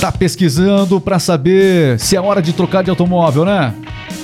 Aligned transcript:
Tá 0.00 0.12
pesquisando 0.12 1.00
para 1.00 1.18
saber 1.18 1.98
se 1.98 2.14
é 2.14 2.20
hora 2.20 2.40
de 2.40 2.52
trocar 2.52 2.84
de 2.84 2.90
automóvel, 2.90 3.44
né? 3.44 3.74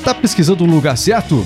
Tá 0.04 0.14
pesquisando 0.14 0.62
o 0.62 0.66
lugar 0.66 0.96
certo? 0.96 1.44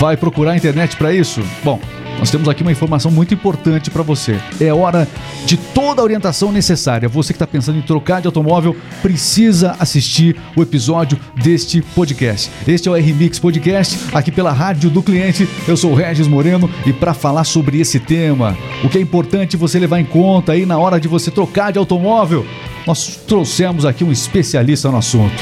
Vai 0.00 0.16
procurar 0.16 0.52
a 0.52 0.56
internet 0.56 0.96
para 0.96 1.12
isso? 1.12 1.42
Bom, 1.62 1.78
nós 2.18 2.30
temos 2.30 2.48
aqui 2.48 2.62
uma 2.62 2.72
informação 2.72 3.10
muito 3.10 3.34
importante 3.34 3.90
para 3.90 4.02
você. 4.02 4.38
É 4.60 4.72
hora 4.72 5.08
de 5.44 5.56
toda 5.56 6.00
a 6.00 6.04
orientação 6.04 6.52
necessária. 6.52 7.08
Você 7.08 7.32
que 7.32 7.36
está 7.36 7.46
pensando 7.46 7.78
em 7.78 7.82
trocar 7.82 8.20
de 8.20 8.26
automóvel 8.26 8.76
precisa 9.00 9.76
assistir 9.78 10.36
o 10.56 10.62
episódio 10.62 11.18
deste 11.42 11.82
podcast. 11.82 12.50
Este 12.66 12.88
é 12.88 12.92
o 12.92 12.96
R-Mix 12.96 13.38
Podcast, 13.38 13.98
aqui 14.12 14.30
pela 14.30 14.52
Rádio 14.52 14.90
do 14.90 15.02
Cliente. 15.02 15.48
Eu 15.66 15.76
sou 15.76 15.92
o 15.92 15.94
Regis 15.94 16.28
Moreno 16.28 16.70
e 16.86 16.92
para 16.92 17.14
falar 17.14 17.44
sobre 17.44 17.80
esse 17.80 17.98
tema, 17.98 18.56
o 18.84 18.88
que 18.88 18.98
é 18.98 19.00
importante 19.00 19.56
você 19.56 19.78
levar 19.78 20.00
em 20.00 20.04
conta 20.04 20.52
aí 20.52 20.64
na 20.64 20.78
hora 20.78 21.00
de 21.00 21.08
você 21.08 21.30
trocar 21.30 21.72
de 21.72 21.78
automóvel, 21.78 22.46
nós 22.86 23.16
trouxemos 23.26 23.84
aqui 23.84 24.04
um 24.04 24.12
especialista 24.12 24.90
no 24.90 24.98
assunto. 24.98 25.34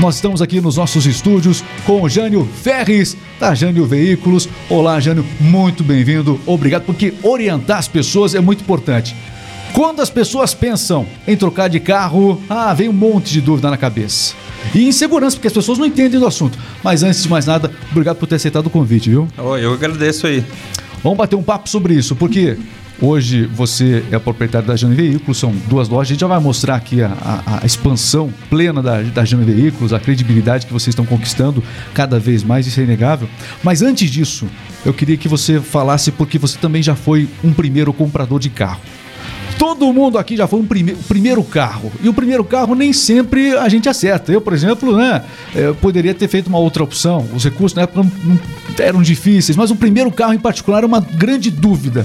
Nós 0.00 0.16
estamos 0.16 0.42
aqui 0.42 0.60
nos 0.60 0.76
nossos 0.76 1.06
estúdios 1.06 1.64
com 1.86 2.02
o 2.02 2.08
Jânio 2.08 2.48
Ferres, 2.62 3.16
da 3.38 3.54
Jânio 3.54 3.86
Veículos. 3.86 4.48
Olá, 4.68 4.98
Jânio, 5.00 5.24
muito 5.40 5.82
bem-vindo. 5.82 6.13
Obrigado, 6.46 6.82
porque 6.84 7.14
orientar 7.22 7.78
as 7.78 7.88
pessoas 7.88 8.34
é 8.34 8.40
muito 8.40 8.62
importante. 8.62 9.14
Quando 9.72 10.00
as 10.00 10.08
pessoas 10.08 10.54
pensam 10.54 11.04
em 11.26 11.36
trocar 11.36 11.68
de 11.68 11.80
carro, 11.80 12.40
ah, 12.48 12.72
vem 12.72 12.88
um 12.88 12.92
monte 12.92 13.32
de 13.32 13.40
dúvida 13.40 13.68
na 13.70 13.76
cabeça. 13.76 14.34
E 14.72 14.86
insegurança, 14.86 15.36
porque 15.36 15.48
as 15.48 15.52
pessoas 15.52 15.78
não 15.78 15.86
entendem 15.86 16.20
do 16.20 16.26
assunto. 16.26 16.56
Mas 16.82 17.02
antes 17.02 17.22
de 17.22 17.28
mais 17.28 17.46
nada, 17.46 17.70
obrigado 17.90 18.16
por 18.16 18.26
ter 18.26 18.36
aceitado 18.36 18.66
o 18.66 18.70
convite, 18.70 19.10
viu? 19.10 19.26
Oh, 19.36 19.56
eu 19.56 19.72
agradeço 19.72 20.26
aí. 20.26 20.44
Vamos 21.02 21.18
bater 21.18 21.34
um 21.34 21.42
papo 21.42 21.68
sobre 21.68 21.94
isso, 21.94 22.14
porque 22.14 22.56
Hoje 23.00 23.44
você 23.46 24.04
é 24.12 24.18
proprietário 24.20 24.68
da 24.68 24.76
Jane 24.76 24.94
Veículos, 24.94 25.36
são 25.36 25.52
duas 25.68 25.88
lojas. 25.88 26.10
A 26.10 26.12
gente 26.12 26.20
já 26.20 26.26
vai 26.28 26.38
mostrar 26.38 26.76
aqui 26.76 27.02
a, 27.02 27.08
a, 27.08 27.60
a 27.62 27.66
expansão 27.66 28.32
plena 28.48 28.80
da, 28.80 29.02
da 29.02 29.24
Jane 29.24 29.44
Veículos, 29.44 29.92
a 29.92 29.98
credibilidade 29.98 30.64
que 30.64 30.72
vocês 30.72 30.92
estão 30.92 31.04
conquistando 31.04 31.62
cada 31.92 32.20
vez 32.20 32.44
mais, 32.44 32.68
isso 32.68 32.78
é 32.78 32.84
inegável. 32.84 33.28
Mas 33.64 33.82
antes 33.82 34.08
disso, 34.08 34.46
eu 34.84 34.92
queria 34.92 35.16
que 35.16 35.28
você 35.28 35.60
falasse, 35.60 36.10
porque 36.12 36.38
você 36.38 36.58
também 36.58 36.82
já 36.82 36.94
foi 36.94 37.28
um 37.42 37.52
primeiro 37.52 37.92
comprador 37.92 38.38
de 38.38 38.50
carro. 38.50 38.80
Todo 39.58 39.92
mundo 39.92 40.18
aqui 40.18 40.36
já 40.36 40.46
foi 40.46 40.60
um 40.60 40.66
prime 40.66 40.94
primeiro 41.08 41.42
carro. 41.42 41.90
E 42.02 42.08
o 42.08 42.14
primeiro 42.14 42.44
carro 42.44 42.74
nem 42.74 42.92
sempre 42.92 43.56
a 43.56 43.68
gente 43.68 43.88
acerta. 43.88 44.32
Eu, 44.32 44.40
por 44.40 44.52
exemplo, 44.52 44.96
né, 44.96 45.22
eu 45.54 45.70
é, 45.70 45.74
poderia 45.74 46.12
ter 46.12 46.28
feito 46.28 46.48
uma 46.48 46.58
outra 46.58 46.82
opção. 46.82 47.26
Os 47.32 47.44
recursos 47.44 47.74
na 47.74 47.82
época 47.82 48.02
não, 48.02 48.10
não 48.24 48.38
eram 48.78 49.02
difíceis, 49.02 49.56
mas 49.56 49.70
o 49.70 49.76
primeiro 49.76 50.10
carro 50.10 50.34
em 50.34 50.38
particular 50.38 50.82
é 50.82 50.86
uma 50.86 51.00
grande 51.00 51.50
dúvida. 51.50 52.04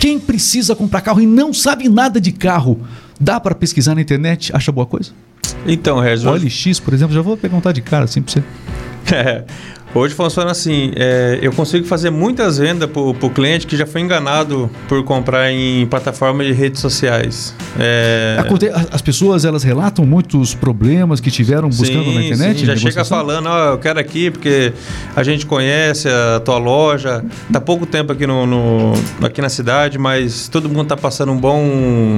Quem 0.00 0.18
precisa 0.18 0.74
comprar 0.74 1.00
carro 1.02 1.20
e 1.20 1.26
não 1.26 1.52
sabe 1.52 1.88
nada 1.88 2.20
de 2.20 2.32
carro, 2.32 2.80
dá 3.20 3.38
para 3.38 3.54
pesquisar 3.54 3.94
na 3.94 4.00
internet? 4.00 4.50
Acha 4.54 4.72
boa 4.72 4.86
coisa? 4.86 5.12
Então, 5.66 6.00
Regis. 6.00 6.24
O 6.24 6.32
LX, 6.32 6.80
por 6.80 6.94
exemplo, 6.94 7.14
já 7.14 7.20
vou 7.20 7.36
perguntar 7.36 7.72
de 7.72 7.82
cara, 7.82 8.04
assim 8.04 8.22
pra 8.22 8.32
você. 8.32 8.42
Hoje 9.94 10.14
funciona 10.14 10.52
assim: 10.52 10.92
é, 10.94 11.38
eu 11.42 11.52
consigo 11.52 11.84
fazer 11.86 12.10
muitas 12.10 12.58
vendas 12.58 12.88
para 12.88 13.00
o 13.00 13.30
cliente 13.30 13.66
que 13.66 13.76
já 13.76 13.86
foi 13.86 14.00
enganado 14.00 14.70
por 14.88 15.02
comprar 15.04 15.50
em 15.50 15.86
plataformas 15.86 16.46
de 16.46 16.52
redes 16.52 16.80
sociais. 16.80 17.54
É... 17.78 18.36
As 18.92 19.02
pessoas 19.02 19.44
elas 19.44 19.62
relatam 19.62 20.04
muitos 20.06 20.54
problemas 20.54 21.20
que 21.20 21.30
tiveram 21.30 21.68
buscando 21.68 22.04
sim, 22.04 22.14
na 22.14 22.22
internet? 22.22 22.60
Sim, 22.60 22.66
já 22.66 22.76
chega 22.76 23.04
falando, 23.04 23.48
oh, 23.48 23.72
eu 23.72 23.78
quero 23.78 23.98
aqui 23.98 24.30
porque 24.30 24.72
a 25.14 25.22
gente 25.22 25.44
conhece 25.46 26.08
a 26.08 26.40
tua 26.40 26.58
loja, 26.58 27.24
tá 27.52 27.60
pouco 27.60 27.84
tempo 27.84 28.12
aqui, 28.12 28.26
no, 28.26 28.46
no 28.46 28.92
aqui 29.22 29.40
na 29.40 29.48
cidade, 29.48 29.98
mas 29.98 30.48
todo 30.48 30.68
mundo 30.68 30.88
tá 30.88 30.96
passando 30.96 31.32
um 31.32 31.38
bom 31.38 32.16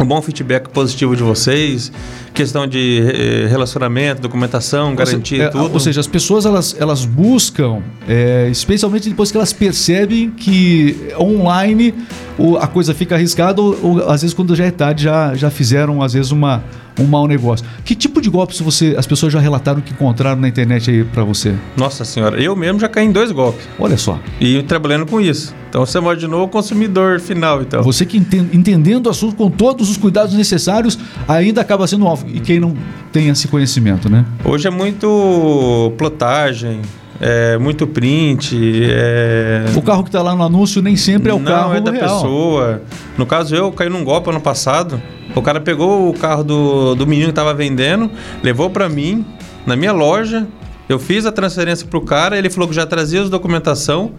um 0.00 0.04
bom 0.04 0.20
feedback 0.20 0.68
positivo 0.68 1.14
de 1.14 1.22
vocês, 1.22 1.92
questão 2.32 2.66
de 2.66 3.00
eh, 3.00 3.46
relacionamento, 3.48 4.22
documentação, 4.22 4.94
garantia 4.94 5.44
é, 5.44 5.48
tudo. 5.48 5.72
Ou 5.72 5.80
seja, 5.80 6.00
as 6.00 6.06
pessoas 6.06 6.44
elas, 6.44 6.76
elas 6.78 7.04
buscam, 7.04 7.80
é, 8.08 8.48
especialmente 8.50 9.08
depois 9.08 9.30
que 9.30 9.36
elas 9.36 9.52
percebem 9.52 10.30
que 10.30 11.12
online 11.18 11.94
o, 12.36 12.56
a 12.56 12.66
coisa 12.66 12.92
fica 12.92 13.14
arriscada, 13.14 13.60
ou, 13.62 13.78
ou, 13.82 14.10
às 14.10 14.22
vezes 14.22 14.34
quando 14.34 14.54
já 14.56 14.64
é 14.64 14.70
tarde 14.70 15.04
já, 15.04 15.34
já 15.34 15.50
fizeram 15.50 16.02
às 16.02 16.12
vezes 16.12 16.32
uma, 16.32 16.64
um 16.98 17.04
mau 17.04 17.26
negócio. 17.26 17.66
Que 17.84 17.94
tipo 17.94 18.20
de 18.20 18.30
golpes 18.30 18.60
você, 18.60 18.94
as 18.96 19.06
pessoas 19.06 19.32
já 19.32 19.40
relataram 19.40 19.80
que 19.80 19.92
encontraram 19.92 20.40
na 20.40 20.48
internet 20.48 20.90
aí 20.90 21.04
para 21.04 21.24
você? 21.24 21.54
Nossa 21.76 22.04
senhora, 22.04 22.40
eu 22.40 22.54
mesmo 22.54 22.78
já 22.78 22.88
caí 22.88 23.06
em 23.06 23.12
dois 23.12 23.30
golpes. 23.32 23.66
Olha 23.78 23.96
só. 23.96 24.18
E 24.40 24.62
trabalhando 24.62 25.06
com 25.06 25.20
isso. 25.20 25.54
Então 25.68 25.84
você 25.84 25.98
imaginou 25.98 26.44
o 26.44 26.48
consumidor 26.48 27.18
final, 27.18 27.60
então. 27.60 27.82
Você 27.82 28.06
que 28.06 28.16
entendendo 28.16 29.06
o 29.06 29.10
assunto 29.10 29.34
com 29.34 29.50
todos 29.50 29.90
os 29.90 29.96
cuidados 29.96 30.34
necessários, 30.34 30.98
ainda 31.26 31.60
acaba 31.60 31.86
sendo 31.86 32.06
alvo. 32.06 32.26
E 32.28 32.38
quem 32.38 32.60
não 32.60 32.74
tem 33.12 33.28
esse 33.28 33.48
conhecimento, 33.48 34.08
né? 34.08 34.24
Hoje 34.44 34.68
é 34.68 34.70
muito 34.70 35.92
plotagem, 35.98 36.80
é, 37.20 37.58
muito 37.58 37.86
print. 37.86 38.56
É... 38.88 39.64
O 39.74 39.82
carro 39.82 40.02
que 40.02 40.08
está 40.08 40.22
lá 40.22 40.34
no 40.34 40.42
anúncio 40.42 40.80
nem 40.82 40.96
sempre 40.96 41.30
é 41.30 41.34
o 41.34 41.38
Não, 41.38 41.44
carro 41.44 41.74
é 41.74 41.80
da 41.80 41.90
real. 41.90 42.02
pessoa. 42.02 42.82
No 43.16 43.26
caso, 43.26 43.54
eu 43.54 43.72
caí 43.72 43.88
num 43.88 44.04
golpe 44.04 44.30
ano 44.30 44.40
passado. 44.40 45.00
O 45.34 45.42
cara 45.42 45.60
pegou 45.60 46.08
o 46.08 46.14
carro 46.14 46.44
do, 46.44 46.94
do 46.94 47.06
menino 47.06 47.26
que 47.26 47.32
estava 47.32 47.52
vendendo, 47.52 48.10
levou 48.42 48.70
para 48.70 48.88
mim, 48.88 49.24
na 49.66 49.74
minha 49.74 49.92
loja. 49.92 50.46
Eu 50.88 50.98
fiz 50.98 51.26
a 51.26 51.32
transferência 51.32 51.86
pro 51.86 52.00
cara, 52.00 52.38
ele 52.38 52.50
falou 52.50 52.68
que 52.68 52.74
já 52.74 52.86
trazia 52.86 53.22
as 53.22 53.30
documentação. 53.30 54.12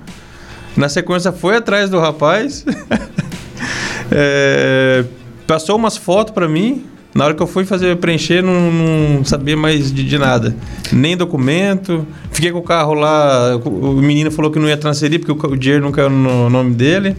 Na 0.75 0.89
sequência, 0.89 1.31
foi 1.31 1.55
atrás 1.55 1.89
do 1.89 1.99
rapaz. 1.99 2.65
é, 4.11 5.05
passou 5.47 5.77
umas 5.77 5.95
fotos 5.95 6.33
para 6.33 6.49
mim, 6.49 6.83
na 7.15 7.23
hora 7.23 7.33
que 7.33 7.41
eu 7.41 7.47
fui 7.47 7.63
fazer 7.63 7.95
preencher, 7.95 8.43
não, 8.43 8.71
não 8.71 9.23
sabia 9.23 9.55
mais 9.55 9.89
de, 9.89 10.03
de, 10.03 10.17
nada. 10.17 10.53
Nem 10.91 11.15
documento. 11.15 12.05
Fiquei 12.29 12.51
com 12.51 12.59
o 12.59 12.61
carro 12.61 12.93
lá. 12.93 13.55
O 13.55 14.01
menino 14.01 14.29
falou 14.29 14.51
que 14.51 14.59
não 14.59 14.67
ia 14.67 14.75
transferir 14.75 15.21
porque 15.21 15.31
o, 15.31 15.51
o 15.53 15.55
dinheiro 15.55 15.81
não 15.81 15.93
caiu 15.93 16.09
no 16.09 16.49
nome 16.49 16.75
dele, 16.75 17.15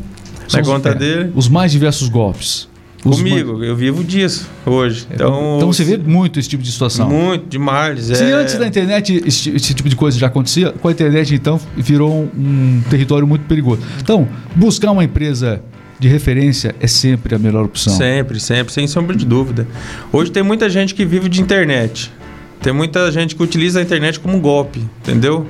São 0.49 0.61
na 0.61 0.67
conta 0.67 0.91
é, 0.91 0.95
dele. 0.95 1.33
Os 1.35 1.49
mais 1.49 1.73
diversos 1.73 2.11
golpes. 2.11 2.69
Os 3.05 3.19
Comigo, 3.19 3.63
eu 3.63 3.77
vivo 3.77 4.03
disso 4.03 4.49
hoje. 4.65 5.07
É, 5.11 5.15
então, 5.15 5.57
então 5.57 5.73
você 5.73 5.85
vê 5.85 5.97
muito 5.97 6.41
esse 6.41 6.49
tipo 6.49 6.63
de 6.63 6.73
situação. 6.73 7.09
Muito, 7.09 7.49
demais. 7.49 8.05
Se 8.05 8.25
é... 8.25 8.33
antes 8.33 8.59
da 8.59 8.67
internet 8.67 9.23
esse, 9.25 9.51
esse, 9.51 9.75
tipo 9.75 9.89
de 9.89 9.95
coisa 9.95 10.19
já 10.19 10.27
acontecia, 10.27 10.73
com 10.73 10.89
a 10.89 10.91
internet 10.91 11.35
então 11.35 11.61
virou 11.77 12.13
um, 12.13 12.29
um 12.37 12.83
território 12.91 13.27
muito 13.27 13.45
perigoso. 13.47 13.83
Então, 14.01 14.27
buscar 14.55 14.91
uma 14.91 15.05
empresa 15.05 15.63
de 15.99 16.09
referência 16.09 16.75
é 16.81 16.87
sempre 16.87 17.35
a 17.35 17.39
melhor 17.39 17.65
opção. 17.65 17.95
Sempre, 17.95 18.41
sempre, 18.41 18.73
sem 18.73 18.87
sombra 18.87 19.17
de 19.17 19.25
dúvida. 19.25 19.67
Hoje 20.13 20.31
tem 20.31 20.43
muita 20.43 20.69
gente 20.69 20.95
que 20.95 21.05
vive 21.05 21.29
de 21.29 21.41
internet. 21.41 22.13
Tem 22.61 22.73
muita 22.73 23.11
gente 23.13 23.37
que 23.37 23.43
utiliza 23.43 23.79
a 23.79 23.83
internet 23.83 24.19
como 24.19 24.39
golpe, 24.41 24.83
entendeu? 25.01 25.47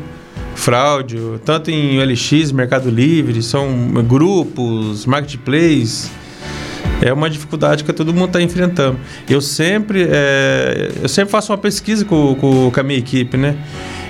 Fraude, 0.55 1.19
tanto 1.45 1.71
em 1.71 1.99
OLX, 2.01 2.51
Mercado 2.53 2.91
Livre, 2.91 3.43
são 3.43 3.69
grupos, 4.07 5.07
marketplace. 5.07 6.11
É 7.01 7.13
uma 7.13 7.29
dificuldade 7.29 7.85
que 7.85 7.93
todo 7.93 8.13
mundo 8.13 8.27
está 8.27 8.41
enfrentando. 8.41 8.99
Eu 9.29 9.41
sempre, 9.41 10.07
é, 10.11 10.93
eu 11.03 11.09
sempre 11.09 11.31
faço 11.31 11.53
uma 11.53 11.59
pesquisa 11.59 12.05
com, 12.05 12.35
com, 12.37 12.71
com 12.71 12.81
a 12.81 12.83
minha 12.83 12.99
equipe, 12.99 13.37
né? 13.37 13.57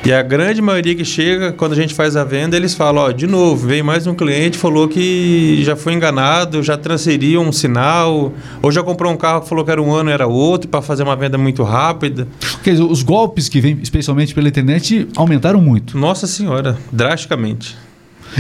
E 0.05 0.13
a 0.13 0.23
grande 0.23 0.63
maioria 0.63 0.95
que 0.95 1.05
chega, 1.05 1.51
quando 1.51 1.73
a 1.73 1.75
gente 1.75 1.93
faz 1.93 2.15
a 2.15 2.23
venda, 2.23 2.57
eles 2.57 2.75
falam, 2.75 3.03
ó, 3.03 3.11
de 3.11 3.27
novo, 3.27 3.67
veio 3.67 3.85
mais 3.85 4.07
um 4.07 4.15
cliente, 4.15 4.57
falou 4.57 4.87
que 4.87 5.61
já 5.65 5.75
foi 5.75 5.95
enganado, 5.95 6.63
já 6.63 6.77
transferiu 6.77 7.41
um 7.41 7.51
sinal, 7.51 8.33
ou 8.63 8.71
já 8.71 8.85
comprou 8.85 9.13
um 9.13 9.17
carro 9.17 9.41
que 9.41 9.49
falou 9.49 9.65
que 9.65 9.71
era 9.73 9.83
um 9.83 9.93
ano, 9.93 10.09
era 10.09 10.29
outro, 10.29 10.69
para 10.69 10.81
fazer 10.81 11.03
uma 11.03 11.17
venda 11.17 11.37
muito 11.37 11.65
rápida. 11.65 12.29
Quer 12.63 12.71
dizer, 12.71 12.85
os 12.85 13.03
golpes 13.03 13.49
que 13.49 13.61
vêm, 13.61 13.81
especialmente 13.83 14.33
pela 14.33 14.47
internet, 14.47 15.09
aumentaram 15.17 15.61
muito. 15.61 15.99
Nossa 15.99 16.29
senhora, 16.29 16.79
drasticamente. 16.93 17.77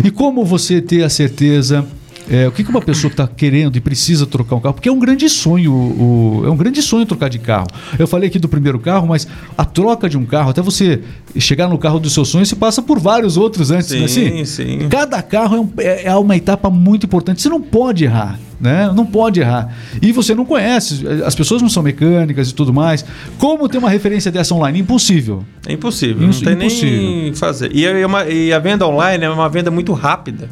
E 0.04 0.10
como 0.10 0.44
você 0.44 0.80
ter 0.80 1.02
a 1.02 1.08
certeza 1.08 1.84
é, 2.28 2.48
o 2.48 2.53
que, 2.53 2.64
que 2.64 2.70
uma 2.70 2.81
pessoa 2.81 3.10
está 3.10 3.26
querendo 3.26 3.76
e 3.76 3.81
precisa 3.81 4.26
trocar 4.26 4.56
um 4.56 4.60
carro, 4.60 4.75
porque 4.75 4.88
é 4.88 4.92
um 4.92 4.98
grande 4.98 5.28
sonho, 5.28 5.72
o, 5.72 6.42
é 6.44 6.50
um 6.50 6.56
grande 6.56 6.82
sonho 6.82 7.06
trocar 7.06 7.28
de 7.28 7.39
carro. 7.39 7.66
Eu 7.98 8.06
falei 8.06 8.28
aqui 8.28 8.39
do 8.39 8.48
primeiro 8.48 8.78
carro, 8.78 9.06
mas 9.06 9.27
a 9.56 9.65
troca 9.65 10.09
de 10.09 10.18
um 10.18 10.27
carro, 10.27 10.50
até 10.50 10.60
você 10.60 11.00
chegar 11.39 11.68
no 11.68 11.78
carro 11.78 12.00
dos 12.00 12.12
seus 12.12 12.28
sonhos, 12.28 12.48
você 12.48 12.56
passa 12.56 12.83
por 12.83 12.98
vários 12.98 13.36
outros 13.36 13.71
antes, 13.71 13.89
sim, 13.89 13.97
não 13.97 14.03
é 14.03 14.06
assim? 14.06 14.45
Sim. 14.45 14.89
Cada 14.89 15.22
carro 15.22 15.56
é, 15.56 15.60
um, 15.60 15.68
é, 15.78 16.04
é 16.06 16.15
uma 16.16 16.36
etapa 16.36 16.68
muito 16.71 17.06
importante. 17.06 17.41
Você 17.41 17.48
não 17.48 17.60
pode 17.60 18.04
errar. 18.04 18.39
Né? 18.59 18.91
Não 18.95 19.04
pode 19.04 19.39
errar. 19.39 19.77
E 20.00 20.12
você 20.12 20.34
não 20.34 20.47
conhece, 20.47 21.04
as 21.27 21.34
pessoas 21.34 21.60
não 21.60 21.68
são 21.68 21.83
mecânicas 21.83 22.48
e 22.48 22.54
tudo 22.54 22.72
mais. 22.72 23.04
Como 23.36 23.68
ter 23.68 23.77
uma 23.77 23.91
referência 23.91 24.33
dessa 24.33 24.54
online? 24.54 24.80
Impossível. 24.80 25.45
É 25.66 25.74
impossível, 25.74 26.27
não 26.27 26.33
tem 26.33 26.54
impossível. 26.54 27.03
nem 27.03 27.34
fazer. 27.34 27.71
E, 27.77 27.84
é 27.84 28.06
uma, 28.06 28.24
e 28.24 28.54
a 28.54 28.59
venda 28.59 28.86
online 28.86 29.24
é 29.24 29.28
uma 29.28 29.48
venda 29.50 29.71
muito 29.71 29.92
rápida. 29.92 30.48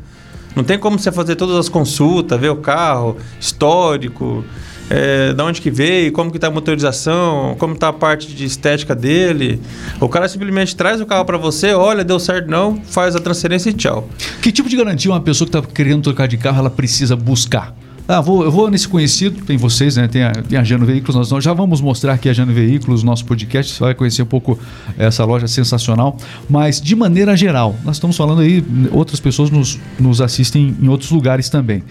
Não 0.54 0.62
tem 0.64 0.78
como 0.78 0.98
você 0.98 1.10
fazer 1.10 1.36
todas 1.36 1.56
as 1.56 1.68
consultas, 1.68 2.40
ver 2.40 2.50
o 2.50 2.56
carro, 2.56 3.16
histórico, 3.40 4.44
é, 4.88 5.32
da 5.32 5.44
onde 5.44 5.60
que 5.60 5.70
veio, 5.70 6.12
como 6.12 6.30
que 6.30 6.36
está 6.36 6.48
a 6.48 6.50
motorização, 6.50 7.56
como 7.58 7.74
está 7.74 7.88
a 7.88 7.92
parte 7.92 8.32
de 8.34 8.44
estética 8.44 8.94
dele. 8.94 9.60
O 10.00 10.08
cara 10.08 10.28
simplesmente 10.28 10.76
traz 10.76 11.00
o 11.00 11.06
carro 11.06 11.24
para 11.24 11.38
você, 11.38 11.72
olha, 11.72 12.04
deu 12.04 12.18
certo 12.18 12.48
não, 12.48 12.80
faz 12.84 13.16
a 13.16 13.20
transferência 13.20 13.70
e 13.70 13.72
tchau. 13.72 14.08
Que 14.42 14.52
tipo 14.52 14.68
de 14.68 14.76
garantia 14.76 15.10
uma 15.10 15.20
pessoa 15.20 15.48
que 15.48 15.56
está 15.56 15.72
querendo 15.72 16.02
trocar 16.02 16.28
de 16.28 16.36
carro 16.36 16.58
ela 16.58 16.70
precisa 16.70 17.16
buscar? 17.16 17.74
Ah, 18.06 18.20
vou, 18.20 18.44
eu 18.44 18.50
vou 18.50 18.70
nesse 18.70 18.86
conhecido, 18.86 19.42
tem 19.46 19.56
vocês, 19.56 19.96
né? 19.96 20.06
Tem 20.06 20.24
a, 20.24 20.30
tem 20.32 20.58
a 20.58 20.62
Jano 20.62 20.84
Veículos, 20.84 21.16
nós, 21.16 21.30
nós 21.30 21.42
já 21.42 21.54
vamos 21.54 21.80
mostrar 21.80 22.12
aqui 22.12 22.28
a 22.28 22.34
Jano 22.34 22.52
Veículos, 22.52 23.02
nosso 23.02 23.24
podcast, 23.24 23.72
você 23.72 23.80
vai 23.80 23.94
conhecer 23.94 24.22
um 24.22 24.26
pouco 24.26 24.58
essa 24.98 25.24
loja 25.24 25.48
sensacional. 25.48 26.18
Mas 26.48 26.82
de 26.82 26.94
maneira 26.94 27.34
geral, 27.34 27.74
nós 27.82 27.96
estamos 27.96 28.14
falando 28.14 28.42
aí, 28.42 28.62
outras 28.92 29.20
pessoas 29.20 29.48
nos, 29.48 29.80
nos 29.98 30.20
assistem 30.20 30.76
em 30.82 30.88
outros 30.88 31.10
lugares 31.10 31.48
também. 31.48 31.82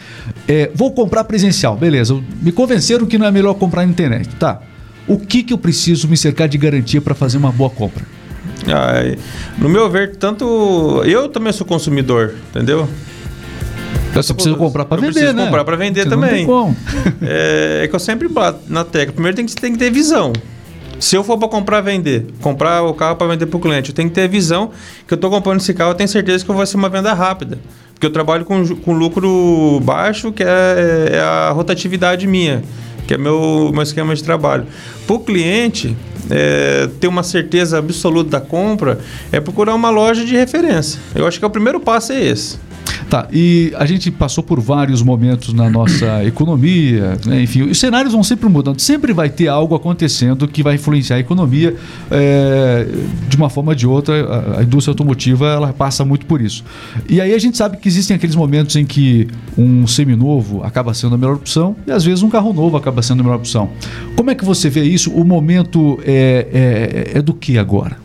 É, 0.48 0.70
vou 0.76 0.92
comprar 0.92 1.24
presencial, 1.24 1.76
beleza. 1.76 2.22
Me 2.44 2.52
convenceram 2.52 3.08
que 3.08 3.18
não 3.18 3.26
é 3.26 3.32
melhor 3.32 3.56
comprar 3.56 3.84
na 3.84 3.92
internet. 3.92 4.30
Tá. 4.36 4.62
O 5.08 5.18
que, 5.18 5.42
que 5.42 5.52
eu 5.52 5.58
preciso 5.58 6.08
me 6.08 6.16
cercar 6.16 6.48
de 6.48 6.60
garantia 6.60 7.02
para 7.02 7.16
fazer 7.16 7.40
uma 7.40 7.52
boa 7.52 7.72
compra? 7.72 8.06
Ah, 8.68 9.18
no 9.58 9.68
meu 9.68 9.90
ver, 9.90 10.16
tanto. 10.16 11.02
Eu 11.06 11.28
também 11.28 11.52
sou 11.52 11.66
consumidor, 11.66 12.36
entendeu? 12.50 12.88
Você 14.14 14.34
precisa 14.34 14.56
comprar 14.56 14.86
para 14.86 14.98
vender, 15.02 15.14
preciso 15.14 15.34
né? 15.34 15.46
comprar 15.46 15.64
para 15.64 15.76
vender 15.76 16.04
Você 16.04 16.10
também. 16.10 16.46
É, 17.22 17.82
é 17.84 17.88
que 17.88 17.96
eu 17.96 18.00
sempre 18.00 18.28
bato 18.28 18.60
na 18.68 18.84
tecla. 18.84 19.14
Primeiro 19.14 19.36
tem 19.36 19.46
que, 19.46 19.56
tem 19.56 19.72
que 19.74 19.80
ter 19.80 19.92
visão. 19.92 20.34
Se 21.00 21.16
eu 21.16 21.24
for 21.24 21.38
para 21.38 21.48
comprar 21.48 21.82
vender, 21.82 22.28
comprar 22.40 22.84
o 22.84 22.94
carro 22.94 23.16
para 23.16 23.28
vender 23.28 23.46
para 23.46 23.58
o 23.58 23.60
cliente, 23.60 23.90
eu 23.90 23.96
tenho 23.96 24.08
que 24.08 24.16
ter 24.16 24.28
visão 24.30 24.72
que 25.08 25.14
eu 25.14 25.16
estou 25.16 25.30
comprando 25.30 25.60
esse 25.60 25.74
carro, 25.74 25.92
eu 25.92 25.96
tenho 25.96 26.08
certeza 26.08 26.46
que 26.46 26.52
vai 26.54 26.66
ser 26.66 26.78
uma 26.78 26.90
venda 26.90 27.14
rápida. 27.14 27.60
Porque 27.94 28.06
eu 28.06 28.12
trabalho 28.12 28.46
com, 28.46 28.66
com 28.78 28.94
lucro 28.94 29.82
baixo, 29.84 30.32
que 30.32 30.44
é, 30.44 31.10
é 31.12 31.20
a 31.20 31.52
rotatividade 31.52 32.28
minha, 32.28 32.64
que 33.08 33.14
é 33.14 33.18
meu, 33.18 33.72
meu 33.74 33.82
esquema 33.82 34.16
de 34.16 34.24
trabalho. 34.24 34.66
Para 35.06 35.16
o 35.16 35.20
cliente, 35.20 35.96
é, 36.30 36.90
ter 37.00 37.08
uma 37.08 37.24
certeza 37.24 37.80
absoluta 37.80 38.30
da 38.30 38.42
compra 38.42 39.00
é 39.32 39.40
procurar 39.40 39.74
uma 39.74 39.90
loja 39.90 40.24
de 40.24 40.36
referência. 40.36 41.00
Eu 41.14 41.28
acho 41.28 41.40
que 41.40 41.46
é 41.46 41.48
o 41.48 41.52
primeiro 41.52 41.80
passo 41.80 42.14
é 42.14 42.24
esse. 42.24 42.58
Tá, 43.10 43.28
e 43.32 43.72
a 43.76 43.86
gente 43.86 44.10
passou 44.12 44.44
por 44.44 44.60
vários 44.60 45.02
momentos 45.02 45.54
na 45.54 45.70
nossa 45.70 46.24
economia, 46.26 47.18
né? 47.26 47.42
enfim, 47.42 47.64
os 47.64 47.80
cenários 47.80 48.14
vão 48.14 48.24
sempre 48.24 48.50
mudando, 48.50 48.80
sempre 48.80 49.14
vai 49.14 49.30
ter 49.30 49.48
algo 49.48 49.76
acontecendo 49.76 50.48
que 50.48 50.64
vai 50.64 50.76
influenciar 50.76 51.18
a 51.18 51.20
economia 51.20 51.76
é, 52.10 52.88
de 53.28 53.38
uma 53.38 53.50
forma 53.50 53.72
ou 53.72 53.76
de 53.76 53.88
outra. 53.88 54.58
A, 54.58 54.64
indústria 54.64 54.92
automotiva 54.92 55.48
ela 55.48 55.74
passa 55.74 56.04
muito 56.06 56.26
por 56.26 56.42
isso. 56.42 56.64
E 57.10 57.20
aí 57.22 57.34
a 57.34 57.38
gente 57.38 57.58
sabe 57.58 57.78
que 57.78 57.88
existem 57.88 58.16
aqueles 58.16 58.36
momentos 58.36 58.76
em 58.76 58.86
que 58.86 59.28
um 59.58 59.86
seminovo 59.86 60.64
acaba 60.64 60.94
sendo 60.94 61.16
a 61.16 61.18
melhor 61.18 61.36
opção 61.36 61.76
e 61.86 61.92
às 61.92 62.04
vezes 62.04 62.24
um 62.24 62.30
carro 62.30 62.54
novo 62.54 62.78
acaba 62.78 63.02
sendo 63.02 63.22
a 63.22 63.24
melhor 63.24 63.38
opção. 63.38 63.70
Como 64.16 64.32
é 64.32 64.36
que 64.36 64.46
você 64.46 64.70
vê 64.70 64.84
isso? 64.84 65.12
O 65.12 65.24
momento 65.24 66.00
é, 66.06 67.12
é, 67.14 67.18
é 67.20 67.22
do 67.22 67.34
que 67.34 67.58
agora? 67.58 68.03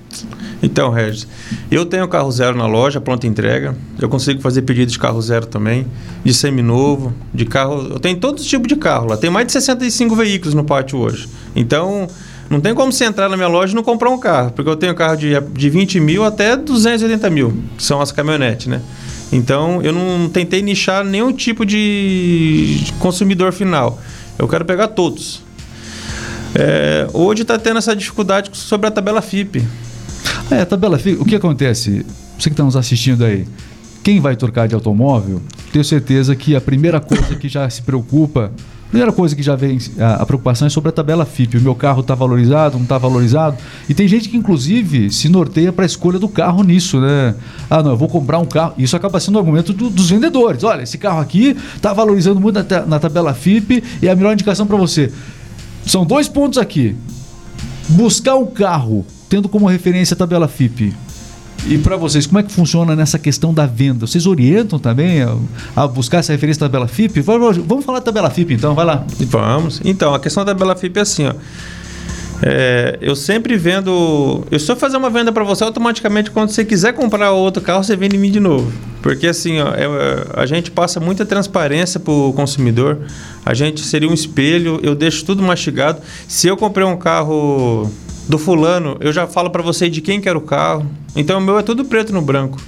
Então, 0.62 0.90
Regis, 0.90 1.26
eu 1.70 1.86
tenho 1.86 2.06
carro 2.08 2.30
zero 2.32 2.56
na 2.56 2.66
loja, 2.66 3.00
pronta 3.00 3.26
entrega. 3.26 3.76
Eu 3.98 4.08
consigo 4.08 4.40
fazer 4.40 4.62
pedido 4.62 4.90
de 4.90 4.98
carro 4.98 5.20
zero 5.22 5.46
também, 5.46 5.86
de 6.24 6.34
seminovo, 6.34 7.12
de 7.32 7.44
carro. 7.44 7.88
Eu 7.92 8.00
tenho 8.00 8.16
todo 8.16 8.42
tipo 8.42 8.66
de 8.66 8.74
carro 8.76 9.06
lá. 9.06 9.16
Tem 9.16 9.30
mais 9.30 9.46
de 9.46 9.52
65 9.52 10.16
veículos 10.16 10.54
no 10.54 10.64
pátio 10.64 10.98
hoje. 10.98 11.28
Então, 11.54 12.08
não 12.50 12.60
tem 12.60 12.74
como 12.74 12.90
você 12.90 13.04
entrar 13.04 13.28
na 13.28 13.36
minha 13.36 13.48
loja 13.48 13.72
e 13.72 13.76
não 13.76 13.82
comprar 13.82 14.10
um 14.10 14.18
carro, 14.18 14.50
porque 14.52 14.68
eu 14.68 14.76
tenho 14.76 14.94
carro 14.94 15.16
de, 15.16 15.38
de 15.40 15.70
20 15.70 16.00
mil 16.00 16.24
até 16.24 16.56
280 16.56 17.30
mil, 17.30 17.54
que 17.76 17.82
são 17.82 18.00
as 18.00 18.10
caminhonetes, 18.10 18.66
né? 18.66 18.80
Então, 19.30 19.82
eu 19.82 19.92
não 19.92 20.28
tentei 20.28 20.62
nichar 20.62 21.04
nenhum 21.04 21.32
tipo 21.32 21.66
de 21.66 22.82
consumidor 22.98 23.52
final. 23.52 24.00
Eu 24.38 24.48
quero 24.48 24.64
pegar 24.64 24.88
todos. 24.88 25.42
É, 26.54 27.06
hoje 27.12 27.42
está 27.42 27.58
tendo 27.58 27.76
essa 27.76 27.94
dificuldade 27.94 28.50
sobre 28.54 28.86
a 28.86 28.90
tabela 28.90 29.20
FIP. 29.20 29.62
É, 30.50 30.64
tabela 30.64 30.98
o 31.20 31.24
que 31.26 31.34
acontece? 31.34 32.06
Você 32.38 32.48
que 32.48 32.54
está 32.54 32.64
nos 32.64 32.74
assistindo 32.74 33.22
aí, 33.22 33.46
quem 34.02 34.18
vai 34.18 34.34
trocar 34.34 34.66
de 34.66 34.74
automóvel, 34.74 35.42
tenho 35.70 35.84
certeza 35.84 36.34
que 36.34 36.56
a 36.56 36.60
primeira 36.60 37.00
coisa 37.00 37.34
que 37.36 37.48
já 37.50 37.68
se 37.68 37.82
preocupa, 37.82 38.50
a 38.86 38.88
primeira 38.88 39.12
coisa 39.12 39.36
que 39.36 39.42
já 39.42 39.54
vem 39.54 39.76
a, 39.98 40.22
a 40.22 40.26
preocupação 40.26 40.66
é 40.66 40.70
sobre 40.70 40.88
a 40.88 40.92
tabela 40.92 41.26
FIP. 41.26 41.58
O 41.58 41.60
meu 41.60 41.74
carro 41.74 42.00
está 42.00 42.14
valorizado, 42.14 42.76
não 42.76 42.84
está 42.84 42.96
valorizado. 42.96 43.58
E 43.86 43.92
tem 43.92 44.08
gente 44.08 44.30
que, 44.30 44.38
inclusive, 44.38 45.12
se 45.12 45.28
norteia 45.28 45.70
para 45.70 45.84
a 45.84 45.86
escolha 45.86 46.18
do 46.18 46.26
carro 46.26 46.62
nisso, 46.62 46.98
né? 46.98 47.34
Ah, 47.68 47.82
não, 47.82 47.90
eu 47.90 47.96
vou 47.98 48.08
comprar 48.08 48.38
um 48.38 48.46
carro. 48.46 48.72
Isso 48.78 48.96
acaba 48.96 49.20
sendo 49.20 49.34
o 49.34 49.38
argumento 49.40 49.74
do, 49.74 49.90
dos 49.90 50.08
vendedores. 50.08 50.64
Olha, 50.64 50.80
esse 50.80 50.96
carro 50.96 51.20
aqui 51.20 51.54
está 51.76 51.92
valorizando 51.92 52.40
muito 52.40 52.56
na, 52.56 52.86
na 52.86 52.98
tabela 52.98 53.34
FIP 53.34 53.84
e 54.00 54.08
é 54.08 54.10
a 54.10 54.16
melhor 54.16 54.32
indicação 54.32 54.66
para 54.66 54.78
você. 54.78 55.12
São 55.84 56.06
dois 56.06 56.26
pontos 56.26 56.56
aqui. 56.56 56.96
Buscar 57.90 58.36
um 58.36 58.46
carro 58.46 59.04
tendo 59.28 59.48
como 59.48 59.66
referência 59.66 60.14
a 60.14 60.16
tabela 60.16 60.48
FIP. 60.48 60.94
E 61.66 61.76
para 61.76 61.96
vocês, 61.96 62.26
como 62.26 62.38
é 62.38 62.42
que 62.42 62.52
funciona 62.52 62.94
nessa 62.94 63.18
questão 63.18 63.52
da 63.52 63.66
venda? 63.66 64.06
Vocês 64.06 64.26
orientam 64.26 64.78
também 64.78 65.22
a, 65.22 65.36
a 65.74 65.86
buscar 65.86 66.18
essa 66.18 66.32
referência 66.32 66.60
da 66.60 66.66
tabela 66.66 66.86
FIP? 66.86 67.20
Vamos 67.20 67.84
falar 67.84 67.98
da 67.98 68.04
tabela 68.04 68.30
FIP 68.30 68.54
então, 68.54 68.74
vai 68.74 68.84
lá. 68.84 69.04
Vamos. 69.20 69.80
Então, 69.84 70.14
a 70.14 70.20
questão 70.20 70.44
da 70.44 70.54
tabela 70.54 70.76
FIP 70.76 70.98
é 70.98 71.02
assim, 71.02 71.26
ó. 71.26 71.34
É, 72.40 72.96
eu 73.00 73.16
sempre 73.16 73.56
vendo. 73.56 74.46
Eu 74.50 74.60
só 74.60 74.76
fazer 74.76 74.96
uma 74.96 75.10
venda 75.10 75.32
para 75.32 75.42
você 75.42 75.64
automaticamente 75.64 76.30
quando 76.30 76.50
você 76.50 76.64
quiser 76.64 76.92
comprar 76.92 77.32
outro 77.32 77.60
carro, 77.60 77.82
você 77.82 77.96
vende 77.96 78.14
em 78.14 78.18
mim 78.18 78.30
de 78.30 78.38
novo. 78.38 78.72
Porque 79.02 79.26
assim, 79.26 79.60
ó, 79.60 79.70
é, 79.70 79.86
a 80.34 80.46
gente 80.46 80.70
passa 80.70 81.00
muita 81.00 81.26
transparência 81.26 81.98
para 81.98 82.12
o 82.12 82.32
consumidor. 82.32 82.98
A 83.44 83.54
gente 83.54 83.80
seria 83.80 84.08
um 84.08 84.14
espelho, 84.14 84.78
eu 84.82 84.94
deixo 84.94 85.24
tudo 85.24 85.42
mastigado. 85.42 86.00
Se 86.28 86.46
eu 86.46 86.56
comprei 86.56 86.86
um 86.86 86.96
carro 86.96 87.90
do 88.28 88.38
fulano, 88.38 88.96
eu 89.00 89.12
já 89.12 89.26
falo 89.26 89.50
para 89.50 89.62
você 89.62 89.88
de 89.88 90.00
quem 90.00 90.20
que 90.20 90.28
era 90.28 90.36
o 90.36 90.42
carro. 90.42 90.86
Então 91.16 91.38
o 91.38 91.40
meu 91.40 91.58
é 91.58 91.62
tudo 91.62 91.84
preto 91.84 92.12
no 92.12 92.20
branco. 92.20 92.60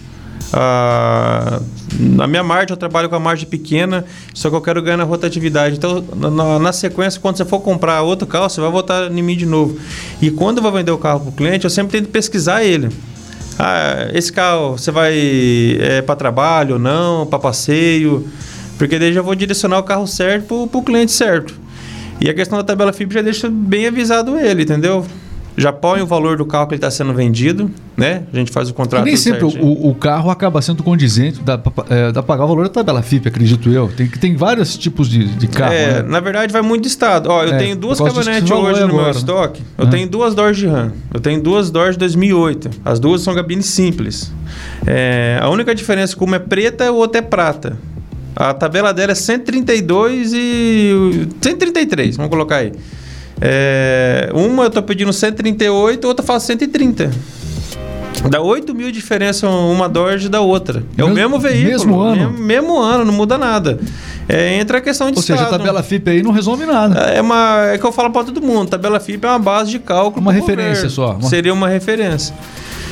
Ah, 0.52 1.60
na 1.98 2.26
minha 2.26 2.42
margem 2.42 2.70
eu 2.70 2.76
trabalho 2.76 3.08
com 3.08 3.14
a 3.14 3.20
margem 3.20 3.46
pequena, 3.46 4.04
só 4.34 4.48
que 4.48 4.56
eu 4.56 4.60
quero 4.60 4.82
ganhar 4.82 4.96
na 4.96 5.04
rotatividade. 5.04 5.76
Então, 5.76 6.04
na, 6.16 6.58
na, 6.58 6.72
sequência, 6.72 7.20
quando 7.20 7.36
você 7.36 7.44
for 7.44 7.60
comprar 7.60 8.02
outro 8.02 8.26
carro, 8.26 8.48
você 8.48 8.60
vai 8.60 8.70
voltar 8.70 9.10
em 9.10 9.22
mim 9.22 9.36
de 9.36 9.46
novo. 9.46 9.78
E 10.20 10.30
quando 10.30 10.56
eu 10.56 10.62
vou 10.62 10.72
vender 10.72 10.90
o 10.90 10.98
carro 10.98 11.20
para 11.20 11.28
o 11.28 11.32
cliente, 11.32 11.64
eu 11.64 11.70
sempre 11.70 12.00
tento 12.00 12.10
pesquisar 12.10 12.64
ele. 12.64 12.88
Ah, 13.58 14.08
esse 14.14 14.32
carro 14.32 14.78
você 14.78 14.90
vai 14.90 15.78
é, 15.78 16.02
para 16.02 16.16
trabalho 16.16 16.74
ou 16.74 16.80
não, 16.80 17.26
para 17.26 17.38
passeio, 17.38 18.26
porque 18.78 18.98
daí 18.98 19.12
já 19.12 19.20
vou 19.20 19.34
direcionar 19.34 19.78
o 19.78 19.82
carro 19.82 20.06
certo 20.06 20.66
para 20.66 20.80
o 20.80 20.82
cliente 20.82 21.12
certo. 21.12 21.54
E 22.18 22.28
a 22.28 22.34
questão 22.34 22.58
da 22.58 22.64
tabela 22.64 22.92
FIP 22.92 23.14
já 23.14 23.22
deixa 23.22 23.48
bem 23.48 23.86
avisado 23.86 24.38
ele, 24.38 24.62
entendeu? 24.62 25.06
Já 25.60 25.72
põe 25.72 26.00
o 26.00 26.06
valor 26.06 26.38
do 26.38 26.46
carro 26.46 26.66
que 26.66 26.74
ele 26.74 26.78
está 26.78 26.90
sendo 26.90 27.12
vendido, 27.12 27.70
né? 27.96 28.22
A 28.32 28.36
gente 28.36 28.50
faz 28.50 28.70
o 28.70 28.74
contrato. 28.74 29.02
E 29.02 29.04
nem 29.04 29.16
sempre 29.16 29.44
o, 29.44 29.88
o, 29.88 29.94
carro 29.94 30.30
acaba 30.30 30.62
sendo 30.62 30.82
condizente, 30.82 31.40
dá 31.42 31.60
é, 31.88 32.12
pagar 32.22 32.44
o 32.44 32.48
valor 32.48 32.64
da 32.64 32.70
tabela 32.70 33.02
FIP, 33.02 33.28
acredito 33.28 33.70
eu. 33.70 33.88
Tem, 33.88 34.08
tem 34.08 34.36
vários 34.36 34.78
tipos 34.78 35.08
de, 35.08 35.24
de 35.24 35.46
carro. 35.48 35.72
É, 35.72 36.02
né? 36.02 36.08
na 36.08 36.20
verdade 36.20 36.52
vai 36.52 36.62
muito 36.62 36.82
de 36.82 36.88
estado. 36.88 37.28
Ó, 37.28 37.44
eu 37.44 37.54
é, 37.54 37.58
tenho 37.58 37.76
duas 37.76 37.98
caminhonetes 37.98 38.50
hoje 38.50 38.80
no 38.80 38.86
agora, 38.86 38.86
meu 38.86 39.04
né? 39.04 39.10
estoque. 39.10 39.62
Eu 39.76 39.88
tenho 39.90 40.08
duas 40.08 40.34
Dodge 40.34 40.66
Ram. 40.66 40.92
Eu 41.12 41.20
tenho 41.20 41.42
duas 41.42 41.70
Dodge 41.70 41.98
2008. 41.98 42.70
As 42.84 42.98
duas 42.98 43.20
são 43.20 43.34
gabines 43.34 43.66
simples. 43.66 44.32
É, 44.86 45.38
a 45.40 45.48
única 45.50 45.74
diferença 45.74 46.14
é 46.14 46.16
que 46.16 46.24
uma 46.24 46.36
é 46.36 46.40
preta 46.40 46.84
e 46.84 46.88
a 46.88 46.92
outra 46.92 47.18
é 47.18 47.22
prata. 47.22 47.76
A 48.34 48.54
tabela 48.54 48.94
dela 48.94 49.12
é 49.12 49.14
132 49.14 50.32
e 50.32 51.28
133, 51.42 52.16
vamos 52.16 52.30
colocar 52.30 52.56
aí. 52.56 52.72
É, 53.40 54.30
uma 54.34 54.64
eu 54.64 54.70
tô 54.70 54.82
pedindo 54.82 55.12
138, 55.12 56.06
outra 56.06 56.24
faz 56.24 56.42
130. 56.44 57.10
Dá 58.28 58.40
8 58.40 58.74
mil 58.74 58.92
diferença 58.92 59.48
uma 59.48 59.88
Dodge 59.88 60.28
da 60.28 60.40
outra. 60.40 60.84
É 60.96 61.02
mesmo, 61.02 61.12
o 61.12 61.14
mesmo 61.14 61.38
veículo. 61.38 61.70
Mesmo 61.70 62.00
ano? 62.00 62.30
Mesmo, 62.30 62.44
mesmo 62.44 62.78
ano, 62.78 63.04
não 63.04 63.14
muda 63.14 63.38
nada. 63.38 63.78
É, 64.28 64.58
entra 64.60 64.78
a 64.78 64.80
questão 64.80 65.10
de 65.10 65.16
Ou 65.16 65.22
seja, 65.22 65.42
a 65.42 65.46
tabela 65.46 65.82
FIP 65.82 66.10
aí 66.10 66.22
não 66.22 66.30
resolve 66.30 66.66
nada. 66.66 67.00
É, 67.00 67.20
uma, 67.20 67.70
é 67.72 67.78
que 67.78 67.84
eu 67.84 67.92
falo 67.92 68.10
para 68.10 68.24
todo 68.24 68.42
mundo. 68.42 68.68
Tabela 68.68 69.00
FIP 69.00 69.24
é 69.24 69.28
uma 69.28 69.38
base 69.38 69.70
de 69.70 69.78
cálculo. 69.78 70.20
Uma 70.20 70.32
referência 70.32 70.88
governo. 70.88 70.90
só. 70.90 71.12
Uma... 71.12 71.28
Seria 71.28 71.52
uma 71.52 71.68
referência. 71.68 72.34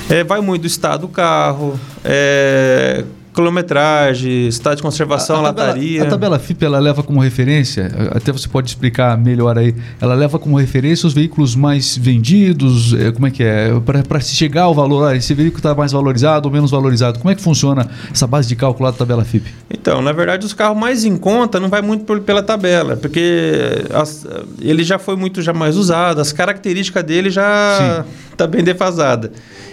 É, 0.08 0.24
vai 0.24 0.40
muito 0.40 0.62
do 0.62 0.66
estado 0.66 1.02
do 1.02 1.08
carro, 1.08 1.78
é, 2.02 3.04
quilometragem, 3.38 4.48
estado 4.48 4.78
de 4.78 4.82
conservação, 4.82 5.36
a, 5.36 5.38
a 5.38 5.42
tabela, 5.44 5.68
lataria. 5.68 6.02
A 6.02 6.06
tabela 6.06 6.38
FIP 6.40 6.64
ela 6.64 6.80
leva 6.80 7.04
como 7.04 7.20
referência, 7.20 7.88
até 8.10 8.32
você 8.32 8.48
pode 8.48 8.68
explicar 8.68 9.16
melhor 9.16 9.56
aí, 9.56 9.72
ela 10.00 10.14
leva 10.14 10.40
como 10.40 10.58
referência 10.58 11.06
os 11.06 11.14
veículos 11.14 11.54
mais 11.54 11.96
vendidos, 11.96 12.92
é, 12.94 13.12
como 13.12 13.28
é 13.28 13.30
que 13.30 13.44
é? 13.44 13.70
Para 14.08 14.20
se 14.20 14.34
chegar 14.34 14.62
ao 14.62 14.74
valor, 14.74 15.08
ah, 15.08 15.16
esse 15.16 15.32
veículo 15.34 15.58
está 15.58 15.72
mais 15.72 15.92
valorizado 15.92 16.48
ou 16.48 16.52
menos 16.52 16.72
valorizado. 16.72 17.20
Como 17.20 17.30
é 17.30 17.34
que 17.36 17.40
funciona 17.40 17.88
essa 18.12 18.26
base 18.26 18.48
de 18.48 18.56
cálculo 18.56 18.90
da 18.90 18.96
tabela 18.96 19.24
FIP? 19.24 19.54
Então, 19.70 20.02
na 20.02 20.10
verdade, 20.10 20.44
os 20.44 20.52
carros 20.52 20.76
mais 20.76 21.04
em 21.04 21.16
conta 21.16 21.60
não 21.60 21.68
vai 21.68 21.80
muito 21.80 22.04
por, 22.04 22.18
pela 22.20 22.42
tabela, 22.42 22.96
porque 22.96 23.84
as, 23.94 24.26
ele 24.60 24.82
já 24.82 24.98
foi 24.98 25.14
muito 25.14 25.40
já 25.42 25.52
mais 25.52 25.76
usado, 25.76 26.20
as 26.20 26.32
características 26.32 27.04
dele 27.04 27.30
já 27.30 28.04
está 28.32 28.48
bem 28.48 28.64
defasada. 28.64 29.30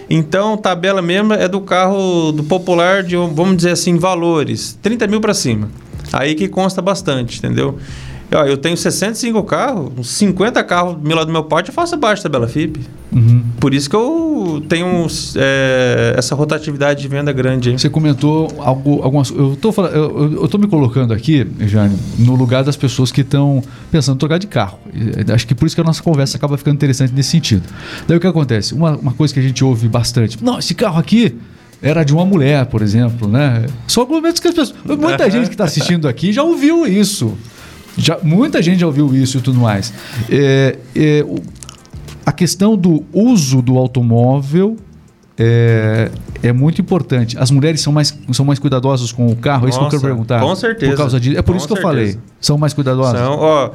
Então, 0.08 0.56
tabela 0.56 1.02
mesmo 1.02 1.32
é 1.32 1.48
do 1.48 1.60
carro 1.60 2.30
do 2.32 2.44
popular 2.44 3.02
de, 3.02 3.16
vamos 3.16 3.56
dizer 3.56 3.70
assim, 3.72 3.96
valores, 3.98 4.78
30 4.80 5.06
mil 5.06 5.20
para 5.20 5.34
cima. 5.34 5.68
Aí 6.12 6.34
que 6.34 6.48
consta 6.48 6.80
bastante, 6.80 7.38
entendeu? 7.38 7.78
Eu 8.30 8.56
tenho 8.56 8.76
65 8.76 9.42
carros, 9.44 9.92
uns 9.96 10.08
50 10.10 10.62
carros 10.64 10.96
do 10.96 11.14
lado 11.14 11.26
do 11.26 11.32
meu 11.32 11.44
pátio, 11.44 11.70
eu 11.70 11.74
faço 11.74 11.94
abaixo 11.94 12.22
da 12.24 12.28
tabela 12.28 12.48
FIP. 12.48 12.80
Uhum. 13.12 13.42
Por 13.60 13.72
isso 13.72 13.88
que 13.88 13.94
eu 13.94 14.60
um, 14.84 15.06
é, 15.36 16.14
essa 16.16 16.34
rotatividade 16.34 17.00
de 17.00 17.08
venda 17.08 17.32
grande. 17.32 17.70
Hein? 17.70 17.78
Você 17.78 17.88
comentou 17.88 18.52
algo, 18.58 19.00
algumas. 19.02 19.30
Eu 19.30 19.52
estou 19.52 19.72
eu, 19.86 20.42
eu 20.42 20.48
tô 20.48 20.58
me 20.58 20.66
colocando 20.66 21.14
aqui, 21.14 21.46
Jane, 21.60 21.96
no 22.18 22.34
lugar 22.34 22.64
das 22.64 22.76
pessoas 22.76 23.12
que 23.12 23.20
estão 23.20 23.62
pensando 23.90 24.16
em 24.16 24.18
trocar 24.18 24.38
de 24.38 24.46
carro. 24.46 24.78
E, 24.92 25.32
acho 25.32 25.46
que 25.46 25.54
por 25.54 25.66
isso 25.66 25.74
que 25.74 25.80
a 25.80 25.84
nossa 25.84 26.02
conversa 26.02 26.36
acaba 26.36 26.58
ficando 26.58 26.74
interessante 26.74 27.12
nesse 27.14 27.30
sentido. 27.30 27.62
Daí 28.08 28.16
o 28.16 28.20
que 28.20 28.26
acontece? 28.26 28.74
Uma, 28.74 28.96
uma 28.96 29.12
coisa 29.12 29.32
que 29.32 29.40
a 29.40 29.42
gente 29.42 29.64
ouve 29.64 29.88
bastante. 29.88 30.42
Não, 30.42 30.58
esse 30.58 30.74
carro 30.74 30.98
aqui 30.98 31.36
era 31.80 32.02
de 32.02 32.12
uma 32.12 32.24
mulher, 32.24 32.66
por 32.66 32.82
exemplo, 32.82 33.28
né? 33.28 33.66
São 33.86 34.02
argumentos 34.02 34.40
que 34.40 34.48
as 34.48 34.54
pessoas. 34.54 34.76
Muita 34.84 35.30
gente 35.30 35.46
que 35.46 35.54
está 35.54 35.64
assistindo 35.64 36.08
aqui 36.08 36.32
já 36.32 36.42
ouviu 36.42 36.86
isso. 36.86 37.36
Já, 37.96 38.18
muita 38.22 38.62
gente 38.62 38.80
já 38.80 38.86
ouviu 38.86 39.14
isso 39.14 39.38
e 39.38 39.40
tudo 39.40 39.58
mais. 39.58 39.92
É, 40.30 40.76
é, 40.94 41.24
a 42.24 42.32
questão 42.32 42.76
do 42.76 43.04
uso 43.12 43.62
do 43.62 43.78
automóvel 43.78 44.76
é, 45.38 46.10
é, 46.42 46.52
muito 46.52 46.80
importante. 46.80 47.38
As 47.38 47.50
mulheres 47.50 47.80
são 47.80 47.92
mais, 47.92 48.18
são 48.32 48.44
mais 48.44 48.58
cuidadosas 48.58 49.12
com 49.12 49.26
o 49.26 49.36
carro? 49.36 49.66
É 49.66 49.70
isso 49.70 49.78
que 49.78 49.84
eu 49.84 49.90
quero 49.90 50.02
perguntar. 50.02 50.40
Com 50.40 50.54
certeza. 50.54 50.92
Por 50.92 50.98
causa 50.98 51.20
disso. 51.20 51.38
É 51.38 51.42
por 51.42 51.52
com 51.52 51.58
isso 51.58 51.68
que 51.68 51.74
certeza. 51.74 51.88
eu 51.88 52.06
falei. 52.06 52.18
São 52.40 52.58
mais 52.58 52.72
cuidadosas? 52.72 53.20
São, 53.20 53.38
ó. 53.38 53.70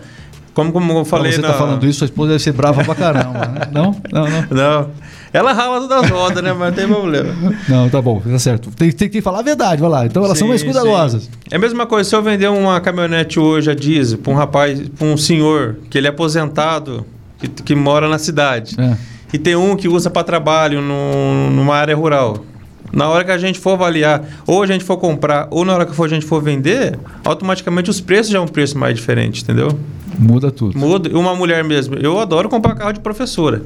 Como, 0.53 0.71
como 0.71 0.91
eu 0.99 1.05
falei. 1.05 1.31
Você 1.31 1.37
está 1.39 1.49
na... 1.53 1.57
falando 1.57 1.85
isso, 1.87 1.99
sua 1.99 2.05
esposa 2.05 2.31
deve 2.33 2.43
ser 2.43 2.51
brava 2.51 2.83
pra 2.83 2.93
caramba, 2.95 3.45
né? 3.47 3.67
Não? 3.71 3.95
Não, 4.11 4.29
não. 4.29 4.45
Não. 4.51 4.89
Ela 5.33 5.53
rala 5.53 5.79
todas 5.79 6.03
as 6.03 6.09
rodas, 6.09 6.43
né? 6.43 6.51
Mas 6.51 6.69
não 6.69 6.75
tem 6.75 6.87
problema. 6.87 7.33
Não, 7.69 7.89
tá 7.89 8.01
bom, 8.01 8.19
tá 8.19 8.37
certo. 8.37 8.69
Tem, 8.71 8.91
tem 8.91 9.07
que 9.07 9.21
falar 9.21 9.39
a 9.39 9.43
verdade, 9.43 9.79
vai 9.79 9.89
lá. 9.89 10.05
Então 10.05 10.25
elas 10.25 10.37
Sim, 10.37 10.39
são 10.39 10.47
mais 10.49 10.61
cuidadosas. 10.61 11.23
sim. 11.23 11.29
É 11.49 11.55
a 11.55 11.59
mesma 11.59 11.85
coisa, 11.85 12.09
se 12.09 12.13
eu 12.13 12.21
vender 12.21 12.49
uma 12.49 12.81
caminhonete 12.81 13.39
hoje 13.39 13.71
a 13.71 13.73
diesel 13.73 14.17
para 14.17 14.33
um 14.33 14.35
rapaz, 14.35 14.77
para 14.89 15.07
um 15.07 15.15
senhor 15.15 15.77
que 15.89 15.97
ele 15.97 16.07
é 16.07 16.09
aposentado, 16.09 17.05
que, 17.39 17.47
que 17.47 17.73
mora 17.75 18.09
na 18.09 18.17
cidade, 18.19 18.75
É. 18.77 18.97
e 19.31 19.37
tem 19.37 19.55
um 19.55 19.77
que 19.77 19.87
usa 19.87 20.09
para 20.09 20.21
trabalho 20.23 20.81
no, 20.81 21.49
numa 21.51 21.75
área 21.77 21.95
rural. 21.95 22.43
Na 22.91 23.07
hora 23.07 23.23
que 23.23 23.31
a 23.31 23.37
gente 23.37 23.57
for 23.57 23.71
avaliar, 23.71 24.21
ou 24.45 24.61
a 24.61 24.67
gente 24.67 24.83
for 24.83 24.97
comprar, 24.97 25.47
ou 25.49 25.63
na 25.63 25.73
hora 25.73 25.85
que 25.85 25.95
for, 25.95 26.03
a 26.07 26.09
gente 26.09 26.25
for 26.25 26.43
vender, 26.43 26.99
automaticamente 27.23 27.89
os 27.89 28.01
preços 28.01 28.33
já 28.33 28.37
é 28.37 28.41
um 28.41 28.47
preço 28.49 28.77
mais 28.77 28.95
diferente, 28.95 29.43
entendeu? 29.43 29.79
Muda 30.21 30.51
tudo. 30.51 30.77
Muda. 30.77 31.09
E 31.09 31.13
Uma 31.13 31.35
mulher 31.35 31.63
mesmo. 31.63 31.95
Eu 31.95 32.19
adoro 32.19 32.47
comprar 32.47 32.75
carro 32.75 32.93
de 32.93 32.99
professora. 32.99 33.63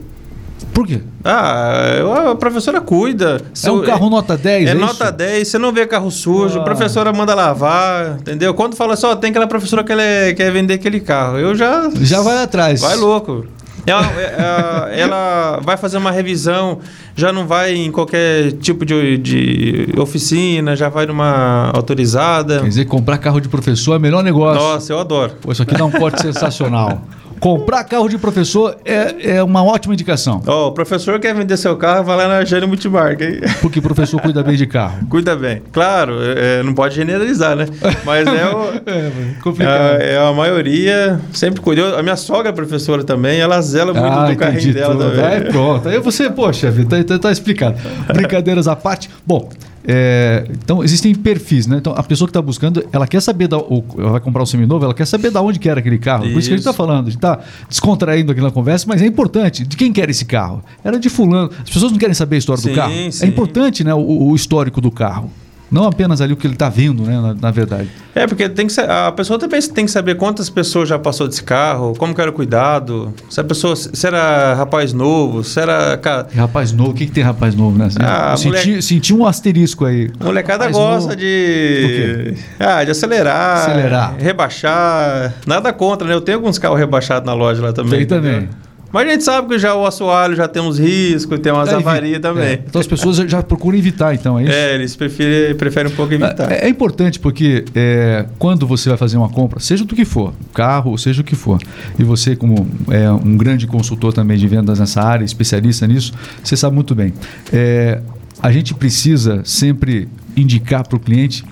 Por 0.74 0.88
quê? 0.88 1.02
Ah, 1.24 1.96
eu- 2.00 2.30
a 2.32 2.36
professora 2.36 2.80
cuida. 2.80 3.42
É 3.64 3.72
um 3.72 3.82
carro 3.82 4.10
nota 4.10 4.38
10, 4.38 4.68
É, 4.70 4.72
é 4.72 4.74
nota 4.74 5.06
isso? 5.06 5.14
10, 5.14 5.48
você 5.50 5.58
não 5.58 5.72
vê 5.74 5.86
carro 5.86 6.10
sujo, 6.10 6.60
Ah. 6.60 6.62
a 6.62 6.64
professora 6.64 7.12
manda 7.12 7.36
lavar, 7.36 8.18
entendeu? 8.20 8.54
Quando 8.54 8.76
fala 8.76 8.96
só, 8.96 9.16
tem 9.16 9.32
aquela 9.32 9.48
professora 9.48 9.84
que 9.84 9.92
ela 9.92 10.02
é- 10.02 10.34
quer 10.34 10.52
vender 10.52 10.76
aquele 10.76 11.00
carro, 11.02 11.38
eu 11.38 11.54
já. 11.56 11.90
Já 12.02 12.22
vai 12.22 12.42
atrás. 12.42 12.80
Vai 12.82 12.96
louco. 12.96 13.46
Ela, 13.86 14.06
é- 14.20 14.92
é- 14.98 15.00
ela 15.02 15.60
vai 15.64 15.78
fazer 15.78 15.98
uma 15.98 16.12
revisão, 16.12 16.80
já 17.16 17.32
não 17.32 17.46
vai 17.46 17.76
em 17.76 17.92
qualquer 17.92 18.54
tipo 18.54 18.86
de, 18.86 19.18
de 19.18 19.90
oficina, 19.98 20.76
já 20.76 20.90
vai 20.90 21.06
numa 21.06 21.72
autorizada. 21.74 22.60
Quer 22.62 22.68
dizer, 22.70 22.86
comprar 22.86 23.18
carro 23.20 23.40
de 23.40 23.48
professor 23.48 23.94
é 23.94 23.98
o 23.98 24.02
melhor 24.02 24.24
negócio. 24.24 24.62
Nossa, 24.62 24.92
eu 24.94 25.00
adoro. 25.00 25.34
Pô, 25.42 25.52
isso 25.52 25.62
aqui 25.62 25.76
dá 25.76 25.86
um 25.86 25.92
corte 25.92 26.20
sensacional. 26.24 27.02
Comprar 27.40 27.84
carro 27.84 28.08
de 28.08 28.18
professor 28.18 28.78
é, 28.86 29.36
é 29.38 29.44
uma 29.44 29.64
ótima 29.64 29.94
indicação. 29.94 30.42
Ó, 30.48 30.70
o 30.70 30.72
professor 30.72 31.20
quer 31.20 31.36
vender 31.36 31.58
seu 31.58 31.76
carro, 31.78 32.04
vai 32.04 32.18
lá 32.18 32.28
na 32.28 32.46
Jânio 32.46 32.68
Multimarca, 32.68 33.24
hein? 33.26 33.42
Porque 33.62 33.80
o 33.80 33.82
professor 33.82 34.20
cuida 34.22 34.42
bem 34.42 34.56
de 34.56 34.66
carro. 34.66 35.06
Cuida 35.10 35.36
bem. 35.36 35.62
Claro, 35.72 36.16
é- 36.22 36.60
é, 36.60 36.64
não 36.64 36.74
pode 36.74 36.96
generalizar, 36.96 37.56
né? 37.56 37.66
Mas 38.04 38.28
é, 38.28 38.46
o, 38.48 38.66
É, 38.90 39.12
complicado. 39.44 40.02
é, 40.02 40.14
é 40.14 40.18
a 40.18 40.32
maioria 40.34 41.20
sempre 41.34 41.62
cuidou. 41.62 41.96
A 41.98 42.02
minha 42.04 42.16
sogra 42.16 42.50
é 42.50 42.52
professora 42.52 43.04
também, 43.04 43.40
ela 43.40 43.62
zela 43.62 43.94
muito 43.94 44.06
Ah, 44.06 44.30
do 44.30 44.36
carrinho 44.38 44.60
entendi 44.60 44.74
dela 44.74 44.94
tudo. 44.96 45.10
também. 45.12 45.26
Aí 45.26 45.42
pronto. 45.46 45.90
Aí 45.90 46.00
você, 46.00 46.30
poxa, 46.30 46.72
vida, 46.72 46.98
tá, 46.98 47.04
tá, 47.16 47.20
tá 47.20 47.32
explicado. 47.32 47.78
Brincadeiras 48.14 48.68
à 48.68 48.76
parte. 48.76 49.10
Bom, 49.26 49.50
é, 49.88 50.46
então 50.52 50.84
existem 50.84 51.14
perfis, 51.14 51.68
né? 51.68 51.78
Então 51.78 51.94
a 51.96 52.04
pessoa 52.04 52.28
que 52.28 52.32
está 52.32 52.42
buscando, 52.42 52.86
ela 52.92 53.08
quer 53.08 53.22
saber 53.22 53.48
da, 53.48 53.58
o- 53.58 53.84
ela 53.98 54.12
vai 54.12 54.20
comprar 54.20 54.44
um 54.44 54.46
seminovo, 54.46 54.84
ela 54.86 54.94
quer 54.94 55.06
saber 55.06 55.32
da 55.32 55.42
onde 55.42 55.60
que 55.60 55.70
era 55.70 55.80
aquele 55.80 55.98
carro. 55.98 56.24
Por 56.24 56.40
isso 56.40 56.48
que 56.48 56.54
a 56.54 56.58
gente 56.58 56.60
está 56.60 56.72
Isso. 56.72 56.78
falando, 56.78 57.08
a 57.08 57.10
gente 57.12 57.18
está 57.18 57.40
descontraindo 57.70 58.32
aqui 58.32 58.42
na 58.42 58.52
conversa, 58.52 58.86
mas 58.88 59.02
é 59.02 59.06
importante. 59.06 59.66
De 59.66 59.76
quem 59.78 59.92
quer 59.94 60.10
esse 60.10 60.26
carro? 60.26 60.64
Era 60.84 61.00
de 61.00 61.10
fulano. 61.10 61.50
As 61.64 61.70
pessoas 61.70 61.92
não 61.92 62.00
querem 62.00 62.14
saber 62.16 62.36
a 62.36 62.40
história 62.40 62.62
do 62.62 62.70
Sim, 62.70 62.76
carro. 62.76 62.94
sim. 63.12 63.26
É 63.26 63.28
importante, 63.28 63.84
né, 63.84 63.94
o, 63.94 64.00
o 64.30 64.36
histórico 64.36 64.80
do 64.82 64.92
carro. 64.92 65.30
Não 65.72 65.86
apenas 65.86 66.22
ali 66.22 66.32
o 66.34 66.38
que 66.38 66.46
ele 66.46 66.54
está 66.54 66.70
vendo, 66.70 67.04
né, 67.04 67.20
na, 67.20 67.34
na 67.34 67.52
verdade. 67.52 67.90
É, 68.14 68.26
porque 68.28 68.48
tem 68.48 68.68
que 68.68 68.80
a 68.80 69.12
pessoa 69.12 69.38
também 69.40 69.60
tem 69.62 69.86
que 69.86 69.92
saber 69.92 70.16
quantas 70.16 70.50
pessoas 70.50 70.88
já 70.88 70.98
passou 70.98 71.28
desse 71.28 71.44
carro, 71.44 71.94
como 71.98 72.14
que 72.14 72.22
era 72.22 72.30
o 72.30 72.34
cuidado, 72.34 73.14
se 73.30 73.42
a 73.42 73.44
pessoa 73.44 73.76
se 73.76 74.06
era 74.08 74.54
rapaz 74.54 74.94
novo, 74.94 75.44
se 75.44 75.60
era. 75.60 76.00
rapaz 76.36 76.72
novo, 76.72 76.92
o 76.92 76.94
que, 76.94 77.06
que 77.08 77.12
tem 77.12 77.24
rapaz 77.24 77.56
novo, 77.56 77.78
né? 77.78 77.88
Ah, 78.00 78.32
Eu 78.34 78.38
senti, 78.38 78.48
moleque- 78.48 78.82
senti 78.82 79.14
um 79.14 79.26
asterisco 79.26 79.86
aí. 79.86 80.10
Molecada 80.24 80.66
Rapaz 80.66 80.78
gosta 80.78 81.10
novo. 81.10 81.16
de. 81.16 82.36
Ah, 82.60 82.84
de 82.84 82.92
acelerar. 82.92 83.58
Acelerar. 83.58 84.16
Rebaixar. 84.18 85.34
Nada 85.46 85.74
contra, 85.74 86.08
né? 86.08 86.14
Eu 86.14 86.22
tenho 86.22 86.38
alguns 86.38 86.58
carros 86.60 86.80
rebaixados 86.80 87.26
na 87.26 87.34
loja 87.34 87.62
lá 87.62 87.74
também. 87.74 88.00
Tem 88.00 88.06
também. 88.06 88.48
Mas 88.96 89.10
a 89.10 89.12
gente 89.12 89.26
sabe 89.26 89.50
que 89.50 89.60
já 89.60 89.76
o 89.76 89.86
assoalho 89.86 90.38
já 90.38 90.48
tem 90.48 90.62
uns 90.62 90.80
riscos, 90.80 91.38
tem 91.40 91.52
umas 91.52 91.68
É, 91.68 91.76
avarias 91.76 92.22
também. 92.22 92.46
é. 92.46 92.64
Então 92.66 92.80
as 92.80 92.88
pessoas 92.88 93.18
já 93.18 93.44
procuram 93.44 93.78
evitar, 93.78 94.16
então, 94.16 94.40
é 94.40 94.44
isso? 94.44 94.54
É, 94.54 94.74
eles 94.74 94.96
preferem, 94.96 95.54
preferem 95.54 95.92
um 95.92 95.96
pouco 95.98 96.14
evitar. 96.14 96.50
É, 96.50 96.66
é 96.66 96.70
importante 96.70 97.20
porque 97.20 97.66
é, 97.76 98.26
quando 98.40 98.66
você 98.66 98.88
vai 98.88 98.98
fazer 98.98 99.18
uma 99.18 99.28
compra, 99.28 99.60
seja 99.60 99.84
do 99.84 99.94
que 99.94 100.06
for, 100.06 100.34
carro, 100.54 100.92
ou 100.92 100.98
seja 100.98 101.20
o 101.20 101.26
que 101.26 101.36
for, 101.36 101.60
e 102.00 102.06
você, 102.06 102.38
como 102.38 102.66
é, 102.90 103.12
um 103.12 103.36
grande 103.36 103.68
consultor 103.68 104.14
também 104.14 104.38
de 104.38 104.48
vendas 104.48 104.80
nessa 104.80 105.02
área, 105.02 105.26
especialista 105.26 105.86
nisso, 105.86 106.14
você 106.42 106.56
sabe 106.56 106.74
muito 106.74 106.96
bem. 106.96 107.12
É, 107.52 108.00
a 108.42 108.50
gente 108.50 108.74
precisa 108.74 109.42
sempre 109.44 110.08
indicar 110.38 110.88
para 110.88 110.96
o 110.96 111.00
cliente. 111.02 111.44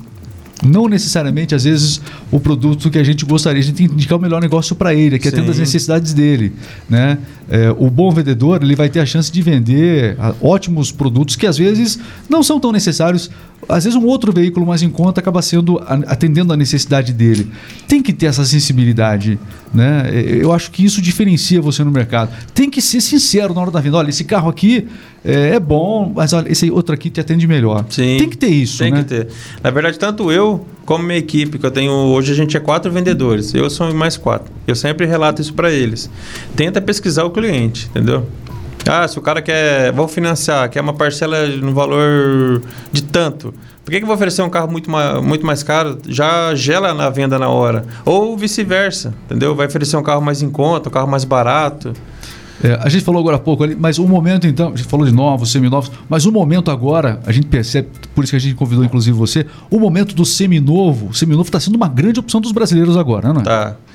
Não 0.65 0.87
necessariamente, 0.87 1.53
às 1.53 1.63
vezes, 1.63 2.01
o 2.31 2.39
produto 2.39 2.89
que 2.89 2.97
a 2.97 3.03
gente 3.03 3.25
gostaria. 3.25 3.59
A 3.59 3.63
gente 3.63 3.75
tem 3.75 3.87
que 3.87 3.93
indicar 3.93 4.17
o 4.17 4.21
melhor 4.21 4.41
negócio 4.41 4.75
para 4.75 4.93
ele, 4.93 5.19
que 5.19 5.27
atenda 5.27 5.45
Sim. 5.45 5.51
às 5.51 5.59
necessidades 5.59 6.13
dele. 6.13 6.53
Né? 6.89 7.17
É, 7.49 7.69
o 7.71 7.89
bom 7.89 8.11
vendedor 8.11 8.63
ele 8.63 8.75
vai 8.75 8.89
ter 8.89 8.99
a 8.99 9.05
chance 9.05 9.31
de 9.31 9.41
vender 9.41 10.15
ah, 10.19 10.33
ótimos 10.41 10.91
produtos 10.91 11.35
que 11.35 11.45
às 11.45 11.57
vezes 11.57 11.99
não 12.29 12.41
são 12.41 12.59
tão 12.59 12.71
necessários. 12.71 13.29
Às 13.67 13.83
vezes 13.85 13.97
um 13.97 14.05
outro 14.05 14.31
veículo 14.31 14.65
mais 14.65 14.81
em 14.81 14.89
conta 14.89 15.19
acaba 15.19 15.41
sendo 15.41 15.81
atendendo 16.07 16.53
a 16.53 16.57
necessidade 16.57 17.13
dele. 17.13 17.49
Tem 17.87 18.01
que 18.01 18.13
ter 18.13 18.27
essa 18.27 18.45
sensibilidade, 18.45 19.39
né? 19.73 20.09
Eu 20.13 20.51
acho 20.51 20.71
que 20.71 20.83
isso 20.83 21.01
diferencia 21.01 21.61
você 21.61 21.83
no 21.83 21.91
mercado. 21.91 22.31
Tem 22.53 22.69
que 22.69 22.81
ser 22.81 23.01
sincero 23.01 23.53
na 23.53 23.61
hora 23.61 23.71
da 23.71 23.79
venda. 23.79 23.97
Olha, 23.97 24.09
esse 24.09 24.23
carro 24.23 24.49
aqui 24.49 24.87
é, 25.23 25.55
é 25.55 25.59
bom, 25.59 26.11
mas 26.15 26.33
olha, 26.33 26.51
esse 26.51 26.69
outro 26.69 26.93
aqui 26.93 27.09
te 27.09 27.19
atende 27.19 27.47
melhor. 27.47 27.85
Sim. 27.89 28.17
Tem 28.17 28.29
que 28.29 28.37
ter 28.37 28.47
isso, 28.47 28.79
Tem 28.79 28.91
né? 28.91 28.99
que 28.99 29.09
ter. 29.09 29.27
Na 29.63 29.69
verdade, 29.71 29.97
tanto 29.97 30.31
eu 30.31 30.65
como 30.85 31.03
minha 31.03 31.17
equipe, 31.17 31.57
que 31.57 31.65
eu 31.65 31.71
tenho 31.71 31.91
hoje, 31.91 32.31
a 32.31 32.35
gente 32.35 32.57
é 32.57 32.59
quatro 32.59 32.91
vendedores. 32.91 33.53
Eu 33.53 33.69
sou 33.69 33.93
mais 33.93 34.17
quatro. 34.17 34.51
Eu 34.67 34.75
sempre 34.75 35.05
relato 35.05 35.41
isso 35.41 35.53
para 35.53 35.71
eles. 35.71 36.09
Tenta 36.55 36.81
pesquisar 36.81 37.23
o 37.23 37.29
cliente, 37.29 37.87
entendeu? 37.89 38.27
Ah, 38.87 39.07
se 39.07 39.17
o 39.17 39.21
cara 39.21 39.41
quer, 39.41 39.91
vou 39.93 40.07
financiar, 40.07 40.69
quer 40.69 40.81
uma 40.81 40.93
parcela 40.93 41.47
no 41.47 41.73
valor 41.73 42.61
de 42.91 43.01
tanto. 43.03 43.53
Por 43.83 43.91
que, 43.91 43.97
que 43.97 44.03
eu 44.03 44.07
vou 44.07 44.15
oferecer 44.15 44.41
um 44.41 44.49
carro 44.49 44.71
muito 44.71 44.89
mais, 44.89 45.21
muito 45.21 45.45
mais 45.45 45.63
caro? 45.63 45.97
Já 46.07 46.53
gela 46.55 46.93
na 46.93 47.09
venda 47.09 47.37
na 47.37 47.49
hora. 47.49 47.85
Ou 48.05 48.37
vice-versa, 48.37 49.13
entendeu? 49.25 49.55
Vai 49.55 49.67
oferecer 49.67 49.97
um 49.97 50.03
carro 50.03 50.21
mais 50.21 50.41
em 50.41 50.49
conta, 50.49 50.89
um 50.89 50.91
carro 50.91 51.07
mais 51.07 51.23
barato. 51.23 51.93
É, 52.63 52.79
a 52.81 52.87
gente 52.87 53.03
falou 53.03 53.19
agora 53.19 53.35
há 53.35 53.39
pouco 53.39 53.63
ali, 53.63 53.75
mas 53.75 53.99
o 53.99 54.07
momento 54.07 54.47
então, 54.47 54.71
a 54.73 54.75
gente 54.75 54.87
falou 54.87 55.05
de 55.05 55.11
novos, 55.11 55.51
seminovos, 55.51 55.91
mas 56.07 56.25
o 56.25 56.31
momento 56.31 56.71
agora, 56.71 57.19
a 57.25 57.31
gente 57.31 57.47
percebe, 57.47 57.89
por 58.15 58.23
isso 58.23 58.31
que 58.31 58.37
a 58.37 58.39
gente 58.39 58.55
convidou 58.55 58.85
inclusive 58.85 59.17
você, 59.17 59.45
o 59.69 59.79
momento 59.79 60.15
do 60.15 60.23
seminovo, 60.23 61.07
o 61.07 61.13
seminovo 61.13 61.47
está 61.47 61.59
sendo 61.59 61.75
uma 61.75 61.89
grande 61.89 62.21
opção 62.21 62.39
dos 62.39 62.53
brasileiros 62.53 62.95
agora, 62.95 63.33
não 63.33 63.41
é? 63.41 63.43
Tá. 63.43 63.75
É 63.89 63.92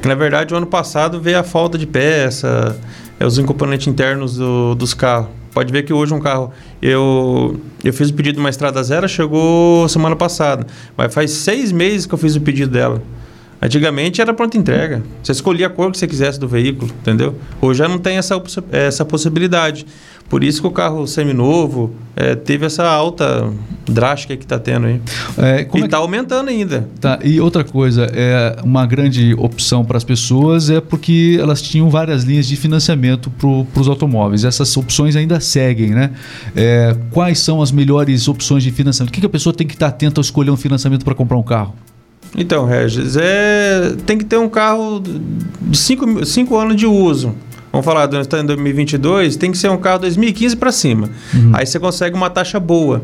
que 0.00 0.06
na 0.08 0.14
verdade 0.14 0.52
o 0.54 0.56
ano 0.56 0.66
passado 0.66 1.20
veio 1.20 1.38
a 1.38 1.42
falta 1.42 1.76
de 1.76 1.86
peça, 1.86 2.78
é, 3.18 3.26
os 3.26 3.38
componentes 3.40 3.86
internos 3.86 4.36
do- 4.36 4.74
dos 4.74 4.94
carros. 4.94 5.28
Pode 5.52 5.72
ver 5.72 5.82
que 5.82 5.92
hoje 5.92 6.14
um 6.14 6.20
carro. 6.20 6.52
Eu, 6.80 7.60
eu 7.82 7.92
fiz 7.92 8.08
o 8.10 8.14
pedido 8.14 8.34
de 8.36 8.40
uma 8.40 8.50
estrada 8.50 8.80
zero, 8.84 9.08
chegou 9.08 9.88
semana 9.88 10.14
passada. 10.14 10.64
Mas 10.96 11.12
faz 11.12 11.32
seis 11.32 11.72
meses 11.72 12.06
que 12.06 12.14
eu 12.14 12.18
fiz 12.18 12.36
o 12.36 12.40
pedido 12.40 12.70
dela. 12.70 13.02
Antigamente 13.60 14.20
era 14.22 14.32
pronta 14.32 14.56
entrega. 14.56 15.02
Você 15.22 15.32
escolhia 15.32 15.66
a 15.66 15.70
cor 15.70 15.90
que 15.90 15.98
você 15.98 16.06
quisesse 16.06 16.38
do 16.40 16.48
veículo, 16.48 16.90
entendeu? 17.00 17.34
Hoje 17.60 17.78
já 17.80 17.88
não 17.88 17.98
tem 17.98 18.16
essa, 18.16 18.40
essa 18.72 19.04
possibilidade. 19.04 19.84
Por 20.30 20.44
isso 20.44 20.60
que 20.62 20.66
o 20.68 20.70
carro 20.70 21.08
seminovo 21.08 21.92
é, 22.14 22.36
teve 22.36 22.64
essa 22.64 22.86
alta 22.86 23.52
drástica 23.84 24.36
que 24.36 24.44
está 24.44 24.60
tendo 24.60 24.86
aí. 24.86 25.00
É, 25.36 25.56
e 25.56 25.60
é 25.62 25.64
que- 25.64 25.78
está 25.80 25.96
aumentando 25.96 26.48
ainda. 26.48 26.88
Tá, 27.00 27.18
e 27.24 27.40
outra 27.40 27.64
coisa, 27.64 28.08
é 28.14 28.56
uma 28.62 28.86
grande 28.86 29.34
opção 29.36 29.84
para 29.84 29.96
as 29.96 30.04
pessoas 30.04 30.70
é 30.70 30.80
porque 30.80 31.36
elas 31.40 31.60
tinham 31.60 31.90
várias 31.90 32.22
linhas 32.22 32.46
de 32.46 32.54
financiamento 32.54 33.28
para 33.28 33.80
os 33.80 33.88
automóveis. 33.88 34.44
Essas 34.44 34.74
opções 34.76 35.16
ainda 35.16 35.40
seguem, 35.40 35.90
né? 35.90 36.12
É, 36.54 36.94
quais 37.10 37.40
são 37.40 37.60
as 37.60 37.72
melhores 37.72 38.28
opções 38.28 38.62
de 38.62 38.70
financiamento? 38.70 39.10
O 39.10 39.12
que, 39.12 39.18
que 39.20 39.26
a 39.26 39.30
pessoa 39.30 39.52
tem 39.52 39.66
que 39.66 39.74
estar 39.74 39.88
atenta 39.88 40.20
ao 40.20 40.22
escolher 40.22 40.52
um 40.52 40.56
financiamento 40.56 41.04
para 41.04 41.14
comprar 41.14 41.36
um 41.36 41.42
carro? 41.42 41.74
Então, 42.36 42.64
Regis, 42.64 43.16
é, 43.16 43.96
tem 44.06 44.16
que 44.16 44.24
ter 44.24 44.38
um 44.38 44.48
carro 44.48 45.02
de 45.60 45.76
5 45.76 46.56
anos 46.56 46.76
de 46.76 46.86
uso. 46.86 47.34
Vamos 47.72 47.84
falar, 47.84 48.04
estamos 48.12 48.44
em 48.44 48.46
2022, 48.46 49.36
tem 49.36 49.52
que 49.52 49.58
ser 49.58 49.70
um 49.70 49.76
carro 49.76 50.00
2015 50.00 50.56
para 50.56 50.72
cima. 50.72 51.08
Uhum. 51.32 51.52
Aí 51.54 51.64
você 51.64 51.78
consegue 51.78 52.16
uma 52.16 52.28
taxa 52.28 52.58
boa. 52.58 53.02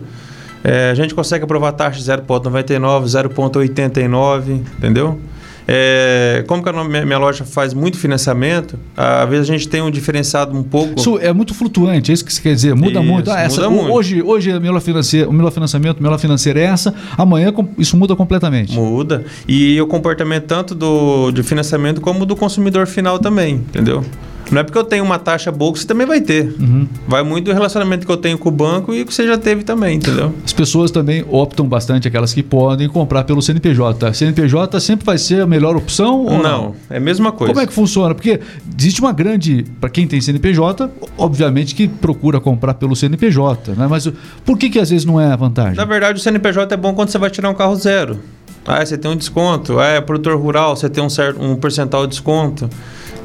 É, 0.64 0.90
a 0.90 0.94
gente 0.94 1.14
consegue 1.14 1.44
aprovar 1.44 1.72
taxa 1.72 2.00
0,99, 2.00 3.04
0,89, 3.04 4.60
entendeu? 4.78 5.20
É, 5.68 6.44
como 6.46 6.62
que 6.62 6.68
a 6.68 6.84
minha, 6.84 7.18
loja 7.18 7.44
faz 7.44 7.74
muito 7.74 7.98
financiamento, 7.98 8.78
às 8.96 9.28
vezes 9.28 9.50
a 9.50 9.52
gente 9.52 9.68
tem 9.68 9.82
um 9.82 9.90
diferenciado 9.90 10.56
um 10.56 10.62
pouco. 10.62 10.94
Isso 10.96 11.18
é 11.18 11.32
muito 11.32 11.54
flutuante, 11.54 12.12
é 12.12 12.14
isso 12.14 12.24
que 12.24 12.32
você 12.32 12.40
quer 12.40 12.54
dizer? 12.54 12.74
Muda 12.74 13.00
Isso, 13.00 13.02
muito. 13.02 13.30
Ah, 13.30 13.40
essa, 13.40 13.68
muda 13.68 13.70
muito. 13.70 13.92
Hoje, 13.92 14.22
hoje 14.22 14.52
a 14.52 14.60
melhor 14.60 14.80
financeira, 14.80 15.28
o 15.28 15.32
melhor 15.32 15.50
financiamento, 15.50 15.98
a 15.98 16.02
melhor 16.02 16.18
financeira 16.18 16.60
é 16.60 16.64
essa, 16.64 16.94
amanhã 17.18 17.52
isso 17.78 17.96
muda 17.96 18.14
completamente. 18.14 18.74
Muda. 18.74 19.24
E 19.48 19.80
o 19.80 19.88
comportamento 19.88 20.44
tanto 20.44 20.74
do 20.74 21.32
de 21.32 21.42
financiamento 21.42 22.00
como 22.00 22.24
do 22.24 22.36
consumidor 22.36 22.86
final 22.86 23.18
também, 23.18 23.54
entendeu? 23.54 24.04
Não 24.50 24.60
é 24.60 24.64
porque 24.64 24.78
eu 24.78 24.84
tenho 24.84 25.04
uma 25.04 25.18
taxa 25.18 25.50
boa 25.50 25.72
que 25.72 25.80
você 25.80 25.86
também 25.86 26.06
vai 26.06 26.20
ter. 26.20 26.54
Uhum. 26.58 26.86
Vai 27.06 27.22
muito 27.22 27.46
do 27.46 27.52
relacionamento 27.52 28.06
que 28.06 28.12
eu 28.12 28.16
tenho 28.16 28.38
com 28.38 28.48
o 28.48 28.52
banco 28.52 28.94
e 28.94 29.04
que 29.04 29.12
você 29.12 29.26
já 29.26 29.36
teve 29.36 29.64
também, 29.64 29.96
entendeu? 29.96 30.32
As 30.44 30.52
pessoas 30.52 30.90
também 30.90 31.24
optam 31.28 31.66
bastante, 31.66 32.06
aquelas 32.06 32.32
que 32.32 32.42
podem 32.42 32.88
comprar 32.88 33.24
pelo 33.24 33.42
CNPJ. 33.42 34.12
CNPJ 34.14 34.80
sempre 34.80 35.04
vai 35.04 35.18
ser 35.18 35.42
a 35.42 35.46
melhor 35.46 35.76
opção 35.76 36.24
ou 36.24 36.38
não? 36.38 36.42
Não, 36.42 36.74
é 36.88 36.98
a 36.98 37.00
mesma 37.00 37.32
coisa. 37.32 37.52
Como 37.52 37.62
é 37.62 37.66
que 37.66 37.72
funciona? 37.72 38.14
Porque 38.14 38.40
existe 38.78 39.00
uma 39.00 39.12
grande. 39.12 39.64
Para 39.80 39.90
quem 39.90 40.06
tem 40.06 40.20
CNPJ, 40.20 40.90
obviamente 41.18 41.74
que 41.74 41.88
procura 41.88 42.40
comprar 42.40 42.74
pelo 42.74 42.94
CNPJ, 42.94 43.72
né? 43.74 43.86
Mas 43.88 44.10
por 44.44 44.56
que, 44.56 44.70
que 44.70 44.78
às 44.78 44.90
vezes 44.90 45.04
não 45.04 45.20
é 45.20 45.32
a 45.32 45.36
vantagem? 45.36 45.74
Na 45.74 45.84
verdade, 45.84 46.18
o 46.18 46.22
CNPJ 46.22 46.74
é 46.74 46.76
bom 46.76 46.94
quando 46.94 47.08
você 47.08 47.18
vai 47.18 47.30
tirar 47.30 47.50
um 47.50 47.54
carro 47.54 47.74
zero. 47.76 48.18
Ah, 48.66 48.84
você 48.84 48.98
tem 48.98 49.10
um 49.10 49.16
desconto. 49.16 49.78
Ah, 49.78 49.86
é 49.86 50.00
produtor 50.00 50.36
rural, 50.36 50.76
você 50.76 50.88
tem 50.88 51.02
um 51.02 51.08
certo 51.08 51.40
um 51.40 51.54
percentual 51.56 52.04
de 52.04 52.10
desconto. 52.10 52.68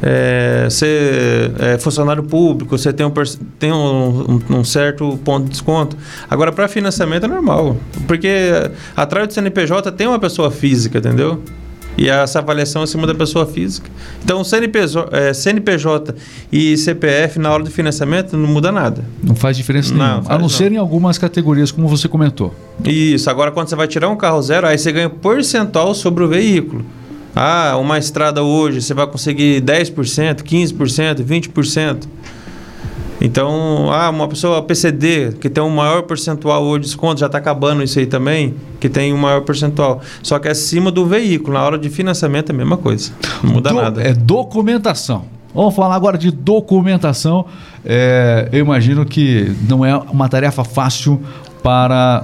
É, 0.01 0.65
você 0.70 1.51
é 1.60 1.77
funcionário 1.77 2.24
público, 2.24 2.77
você 2.77 2.91
tem 2.91 3.05
um, 3.05 3.12
tem 3.60 3.72
um, 3.72 4.41
um- 4.50 4.55
um 4.60 4.63
certo 4.63 5.20
ponto 5.24 5.43
de 5.46 5.51
desconto. 5.51 5.96
Agora, 6.29 6.51
para 6.51 6.67
financiamento 6.67 7.25
é 7.25 7.27
normal, 7.27 7.77
porque 8.08 8.29
atrás 8.96 9.27
do 9.27 9.34
CNPJ 9.34 9.91
tem 9.91 10.08
uma 10.08 10.20
pessoa 10.20 10.50
física, 10.50 10.98
entendeu? 10.98 11.41
E 11.98 12.10
essa 12.10 12.39
avaliação 12.39 12.81
é 12.81 12.86
em 12.86 12.88
cima 12.88 13.05
da 13.05 13.13
pessoa 13.13 13.46
física. 13.46 13.89
Então, 14.24 14.43
CNPJ, 14.46 15.10
é, 15.12 15.34
CNPJ 15.34 16.15
e 16.51 16.77
CPF 16.77 17.38
na 17.38 17.51
hora 17.51 17.63
do 17.63 17.70
financiamento 17.70 18.38
não 18.38 18.48
muda 18.48 18.72
nada. 18.72 19.03
Não 19.22 19.36
faz 19.36 19.58
diferença 19.58 19.93
Não, 19.93 19.98
nenhuma. 20.00 20.24
faz 20.24 20.29
a 20.29 20.34
não 20.36 20.41
não. 20.43 20.50
ser 20.50 20.72
em 20.72 20.77
algumas 20.77 21.17
categorias, 21.17 21.70
como 21.70 21.88
você 21.89 22.08
comentou. 22.08 22.55
Isso, 22.86 23.29
agora 23.29 23.51
quando 23.51 23.67
você 23.67 23.75
vai 23.75 23.88
tirar 23.89 24.08
um 24.10 24.15
carro 24.15 24.41
zero, 24.41 24.65
aí 24.67 24.77
você 24.77 24.89
ganha 24.91 25.10
percentual 25.10 25.93
sobre 25.93 26.24
o 26.24 26.29
veículo. 26.29 26.84
Ah, 27.35 27.77
uma 27.79 27.97
estrada 27.97 28.43
hoje 28.43 28.81
você 28.81 28.93
vai 28.93 29.07
conseguir 29.07 29.61
10%, 29.61 30.41
15%, 30.43 31.23
20%. 31.23 32.07
Então, 33.23 33.91
ah, 33.91 34.09
uma 34.09 34.27
pessoa 34.27 34.63
PCD 34.63 35.33
que 35.39 35.47
tem 35.50 35.63
um 35.63 35.69
maior 35.69 36.01
percentual 36.03 36.63
hoje 36.63 36.81
de 36.81 36.85
desconto, 36.88 37.19
já 37.19 37.27
está 37.27 37.38
acabando 37.38 37.83
isso 37.83 38.00
aí 38.00 38.07
também, 38.07 38.55
que 38.79 38.89
tem 38.89 39.13
um 39.13 39.17
maior 39.17 39.41
percentual. 39.41 40.01
Só 40.23 40.39
que 40.39 40.47
é 40.47 40.51
acima 40.51 40.89
do 40.91 41.05
veículo, 41.05 41.53
na 41.53 41.63
hora 41.63 41.77
de 41.77 41.88
financiamento 41.89 42.50
é 42.50 42.53
a 42.53 42.57
mesma 42.57 42.77
coisa. 42.77 43.11
Não 43.43 43.51
muda 43.53 43.69
Do- 43.69 43.75
nada. 43.75 44.01
É 44.01 44.13
documentação. 44.13 45.25
Vamos 45.53 45.75
falar 45.75 45.95
agora 45.95 46.17
de 46.17 46.31
documentação. 46.31 47.45
É, 47.85 48.50
eu 48.51 48.59
imagino 48.59 49.05
que 49.05 49.51
não 49.69 49.85
é 49.85 49.95
uma 49.95 50.27
tarefa 50.27 50.63
fácil 50.63 51.21
para 51.61 52.23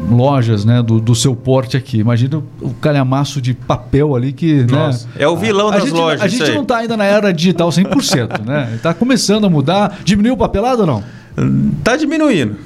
lojas 0.00 0.64
né, 0.64 0.82
do, 0.82 1.00
do 1.00 1.14
seu 1.14 1.34
porte 1.34 1.76
aqui. 1.76 1.98
Imagina 1.98 2.42
o 2.60 2.74
calhamaço 2.74 3.40
de 3.40 3.54
papel 3.54 4.14
ali 4.14 4.32
que. 4.32 4.64
Nossa, 4.64 5.06
né, 5.06 5.12
é 5.18 5.28
o 5.28 5.36
vilão 5.36 5.68
a 5.68 5.72
das 5.72 5.84
gente, 5.84 5.92
lojas, 5.92 6.22
A 6.22 6.28
gente 6.28 6.52
não 6.52 6.62
está 6.62 6.78
ainda 6.78 6.96
na 6.96 7.04
era 7.04 7.32
digital 7.32 7.68
100%, 7.68 8.44
né? 8.44 8.72
Está 8.74 8.92
começando 8.92 9.46
a 9.46 9.50
mudar. 9.50 9.98
Diminuiu 10.04 10.34
o 10.34 10.36
papelado 10.36 10.82
ou 10.82 10.86
não? 10.86 11.04
Tá 11.84 11.96
diminuindo, 11.96 12.56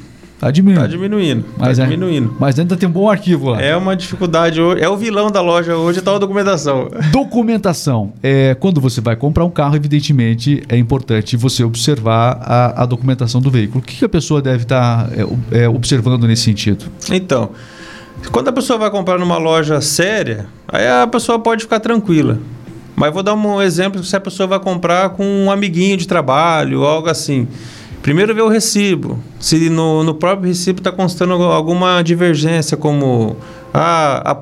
Está 0.41 0.51
diminuindo. 0.51 0.81
tá 0.81 0.87
diminuindo, 0.87 1.45
Mas, 1.59 1.77
tá 1.77 1.83
é- 1.83 1.87
diminuindo. 1.87 2.35
mas 2.41 2.59
ainda 2.59 2.75
tem 2.75 2.89
um 2.89 2.93
bom 2.93 3.11
arquivo 3.11 3.51
lá. 3.51 3.61
É 3.61 3.77
uma 3.77 3.95
dificuldade 3.95 4.59
hoje, 4.59 4.81
é 4.83 4.89
o 4.89 4.97
vilão 4.97 5.31
da 5.31 5.43
loja 5.43 5.77
hoje, 5.77 6.01
tá 6.01 6.15
a 6.15 6.19
documentação. 6.19 6.89
Documentação. 7.13 8.15
É, 8.23 8.55
quando 8.59 8.81
você 8.81 9.03
vai 9.03 9.17
comprar 9.17 9.45
um 9.45 9.51
carro, 9.51 9.77
evidentemente 9.77 10.63
é 10.67 10.79
importante 10.79 11.37
você 11.37 11.63
observar 11.63 12.39
a, 12.43 12.83
a 12.85 12.87
documentação 12.87 13.39
do 13.41 13.51
veículo. 13.51 13.81
O 13.81 13.83
que, 13.83 13.97
que 13.97 14.05
a 14.05 14.09
pessoa 14.09 14.41
deve 14.41 14.63
estar 14.63 15.11
é, 15.15 15.25
o- 15.25 15.39
é, 15.51 15.69
observando 15.69 16.27
nesse 16.27 16.43
sentido? 16.45 16.87
Então, 17.13 17.51
quando 18.33 18.49
a 18.49 18.53
pessoa 18.53 18.79
vai 18.79 18.91
comprar 18.91 19.19
numa 19.19 19.37
loja 19.37 19.79
séria, 19.83 20.47
aí 20.67 20.89
a 20.89 21.07
pessoa 21.07 21.39
pode 21.39 21.65
ficar 21.65 21.81
tranquila. 21.81 22.39
Mas 22.97 23.13
vou 23.13 23.23
dar 23.23 23.35
um 23.35 23.61
exemplo 23.63 24.03
se 24.03 24.17
a 24.17 24.21
pessoa 24.21 24.47
vai 24.47 24.59
comprar 24.61 25.11
com 25.11 25.25
um 25.25 25.51
amiguinho 25.51 25.97
de 25.99 26.07
trabalho, 26.09 26.85
algo 26.85 27.09
assim. 27.11 27.47
Primeiro 28.03 28.35
ver 28.35 28.43
o 28.43 28.49
recibo. 28.49 29.19
Se 29.39 29.69
no, 29.69 30.03
no 30.03 30.15
próprio 30.15 30.49
recibo 30.49 30.81
está 30.81 30.91
constando 30.91 31.35
alguma 31.35 32.03
divergência, 32.03 32.77
como 32.77 33.37
ah, 33.75 34.37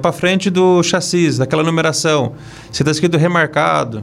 para 0.00 0.12
frente 0.12 0.48
do 0.50 0.82
chassi, 0.82 1.38
daquela 1.38 1.62
numeração. 1.62 2.32
Se 2.72 2.82
está 2.82 2.90
escrito 2.90 3.16
remarcado. 3.18 4.02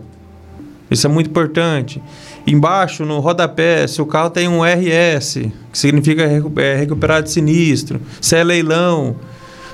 Isso 0.89 1.07
é 1.07 1.09
muito 1.09 1.29
importante. 1.31 2.01
Embaixo, 2.45 3.05
no 3.05 3.19
rodapé, 3.19 3.87
se 3.87 3.99
o 4.01 4.05
carro 4.05 4.29
tem 4.29 4.47
um 4.47 4.61
RS, 4.63 5.49
que 5.71 5.77
significa 5.77 6.21
é, 6.21 6.75
recuperar 6.75 7.23
de 7.23 7.31
sinistro, 7.31 7.99
se 8.21 8.35
é 8.35 8.43
leilão. 8.43 9.15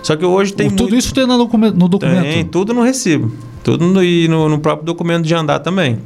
Só 0.02 0.16
que 0.16 0.26
hoje 0.26 0.54
tem 0.54 0.70
Tudo 0.70 0.84
muito- 0.84 0.96
isso 0.96 1.14
tem 1.14 1.28
no 1.28 1.38
documento. 1.38 1.76
tem, 2.22 2.46
tudo 2.46 2.74
no 2.74 2.82
recibo. 2.82 3.32
Tudo 3.62 3.86
no, 3.86 4.02
e 4.04 4.28
no, 4.30 4.48
no 4.48 4.58
próprio 4.60 4.86
documento 4.86 5.26
de 5.26 5.36
andar 5.36 5.60
também. 5.60 6.00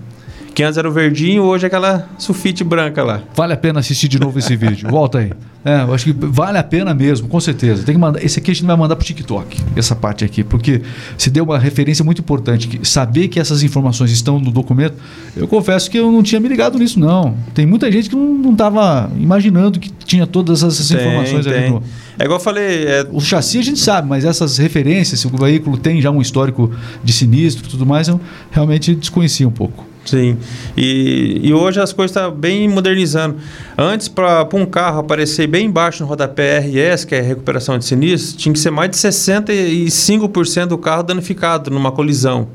Que 0.56 0.64
antes 0.64 0.78
era 0.78 0.88
o 0.88 0.92
verdinho, 0.92 1.44
hoje 1.44 1.66
é 1.66 1.68
aquela 1.68 2.08
sulfite 2.18 2.64
branca 2.64 3.04
lá. 3.04 3.22
Vale 3.36 3.52
a 3.52 3.58
pena 3.58 3.82
assistir 3.82 4.08
de 4.08 4.18
novo 4.18 4.40
esse 4.40 4.56
vídeo. 4.56 4.90
Volta 4.90 5.20
aí. 5.20 5.34
É, 5.66 5.82
eu 5.82 5.94
acho 5.94 6.06
que 6.06 6.14
vale 6.14 6.58
a 6.58 6.64
pena 6.64 6.94
mesmo, 6.94 7.28
com 7.28 7.40
certeza. 7.42 7.84
Tem 7.84 7.94
que 7.96 8.00
mandar. 8.00 8.24
Esse 8.24 8.40
aqui 8.40 8.52
a 8.52 8.54
gente 8.54 8.66
vai 8.66 8.78
mandar 8.78 8.96
pro 8.96 9.04
TikTok, 9.04 9.58
essa 9.76 9.94
parte 9.96 10.24
aqui, 10.24 10.46
porque 10.46 10.82
se 11.18 11.30
deu 11.30 11.44
uma 11.44 11.60
referência 11.60 12.06
muito 12.06 12.22
importante. 12.22 12.70
Que 12.70 12.88
saber 12.88 13.28
que 13.28 13.38
essas 13.38 13.64
informações 13.64 14.12
estão 14.12 14.40
no 14.40 14.50
documento, 14.50 14.96
eu 15.36 15.46
confesso 15.46 15.92
que 15.92 15.98
eu 15.98 16.10
não 16.10 16.24
tinha 16.24 16.40
me 16.40 16.48
ligado 16.48 16.80
nisso, 16.80 17.02
não. 17.02 17.36
Tem 17.54 17.66
muita 17.66 17.92
gente 17.92 18.10
que 18.10 18.16
não 18.16 18.54
estava 18.54 19.12
imaginando 19.20 19.78
que 19.78 19.90
tinha 20.06 20.26
todas 20.26 20.64
essas 20.64 20.88
Tem, 20.88 20.98
informações 20.98 21.46
ali 21.48 21.60
tem. 21.64 21.70
no. 21.72 21.84
É 22.18 22.24
igual 22.24 22.40
eu 22.40 22.44
falei, 22.44 22.86
é, 22.86 23.06
O 23.12 23.20
chassi 23.20 23.58
a 23.60 23.64
gente 23.64 23.80
sabe, 23.80 24.08
mas 24.08 24.24
essas 24.24 24.58
referências, 24.58 25.20
se 25.20 25.28
o 25.28 25.32
veículo 25.32 25.78
tem 25.78 26.00
já 26.00 26.12
um 26.12 26.22
histórico 26.22 26.72
de 27.04 27.12
sinistro 27.12 27.66
e 27.68 27.70
tudo 27.70 27.86
mais, 27.86 28.08
eu 28.08 28.22
realmente 28.52 28.96
desconhecia 28.96 29.46
um 29.46 29.52
pouco. 29.52 29.95
Sim. 30.06 30.38
E, 30.78 31.42
e 31.44 31.54
hoje 31.54 31.82
as 31.82 31.92
coisas 31.92 32.16
estão 32.16 32.32
bem 32.32 32.70
modernizando. 32.70 33.38
Antes, 33.76 34.08
para 34.08 34.48
um 34.54 34.66
carro 34.66 35.00
aparecer 35.00 35.48
bem 35.48 35.66
embaixo 35.66 36.04
no 36.04 36.08
rodapé 36.08 36.60
RS, 36.60 37.06
que 37.06 37.16
é 37.16 37.22
recuperação 37.22 37.78
de 37.80 37.86
sinistro, 37.86 38.38
tinha 38.38 38.54
que 38.54 38.60
ser 38.60 38.70
mais 38.70 38.92
de 38.92 38.98
65% 38.98 40.68
do 40.68 40.78
carro 40.78 41.02
danificado 41.04 41.72
numa 41.72 41.92
colisão. 41.92 42.48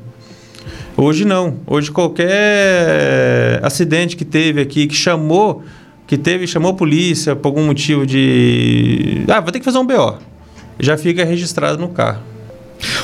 Hoje 0.95 1.25
não. 1.25 1.57
Hoje 1.67 1.91
qualquer 1.91 3.59
acidente 3.63 4.15
que 4.15 4.23
teve 4.23 4.61
aqui, 4.61 4.87
que 4.87 4.95
chamou, 4.95 5.63
que 6.07 6.17
teve, 6.17 6.47
chamou 6.47 6.71
a 6.71 6.73
polícia 6.73 7.35
por 7.35 7.49
algum 7.49 7.65
motivo 7.65 8.05
de. 8.05 9.23
Ah, 9.27 9.41
vai 9.41 9.51
ter 9.51 9.59
que 9.59 9.65
fazer 9.65 9.77
um 9.77 9.85
BO. 9.85 10.17
Já 10.79 10.97
fica 10.97 11.23
registrado 11.25 11.79
no 11.79 11.89
carro. 11.89 12.30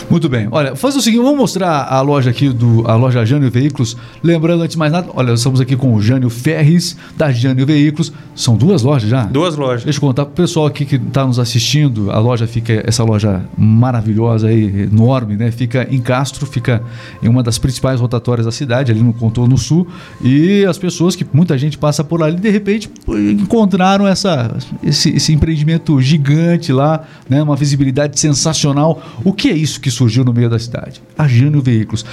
Muito 0.10 0.30
bem. 0.30 0.48
Olha, 0.50 0.74
faz 0.74 0.96
o 0.96 1.02
seguinte, 1.02 1.22
vamos 1.22 1.38
mostrar 1.38 1.84
a 1.84 2.00
loja 2.00 2.30
aqui 2.30 2.48
do 2.50 2.90
a 2.90 2.96
loja 2.96 3.26
Jânio 3.26 3.52
Veículos. 3.52 3.98
Lembrando 4.24 4.64
antes 4.64 4.76
de 4.76 4.80
mais 4.80 4.92
nada, 4.92 5.10
olha, 5.14 5.34
estamos 5.34 5.60
aqui 5.60 5.76
com 5.76 5.94
o 5.94 6.02
Jânio 6.02 6.30
Ferres 6.30 6.96
da 7.18 7.30
Jânio 7.30 7.66
Veículos. 7.66 8.14
São 8.34 8.56
duas 8.56 8.84
lojas 8.84 9.10
já. 9.10 9.24
Duas 9.24 9.58
lojas. 9.58 9.84
Deixa 9.84 9.98
eu 9.98 10.02
contar 10.02 10.26
pro 10.26 10.34
pessoal 10.34 10.66
aqui 10.66 10.86
que 10.86 10.96
está 10.96 11.26
nos 11.26 11.40
assistindo. 11.40 12.10
A 12.10 12.20
loja 12.20 12.48
fica, 12.48 12.82
essa 12.86 13.04
loja 13.04 13.44
maravilhosa 13.58 14.48
aí, 14.48 14.84
enorme, 14.84 15.36
né? 15.36 15.52
Fica 15.52 15.86
em 15.92 16.00
Castro, 16.00 16.46
fica 16.46 16.82
em 17.22 17.28
uma 17.28 17.44
das 17.44 17.58
principais 17.58 18.00
rotatórias 18.00 18.46
da 18.46 18.52
cidade, 18.52 18.92
ali 18.92 19.02
no 19.02 19.14
contorno 19.14 19.58
sul. 19.58 19.88
E 20.24 20.64
as 20.66 20.78
pessoas 20.78 21.18
que 21.18 21.26
muita 21.34 21.58
gente 21.58 21.78
passa 21.78 22.02
por 22.04 22.24
ali, 22.24 22.38
de 22.38 22.50
repente 22.50 22.90
encontraram 23.10 24.08
essa, 24.08 24.56
esse, 24.82 25.10
esse 25.10 25.34
empreendimento 25.34 26.00
gigante 26.00 26.72
lá, 26.72 27.04
né? 27.30 27.44
Uma 27.44 27.58
visibilidade 27.58 28.18
sensacional. 28.18 29.02
O 29.26 29.34
que 29.34 29.50
é 29.50 29.54
isso 29.54 29.82
que 29.82 29.97
surgiu 29.98 30.24
no 30.24 30.34
meio 30.34 30.50
da 30.50 30.60
cidade? 30.60 31.02
A 31.18 31.28
Jânio 31.28 31.62
Veículos. 31.62 32.06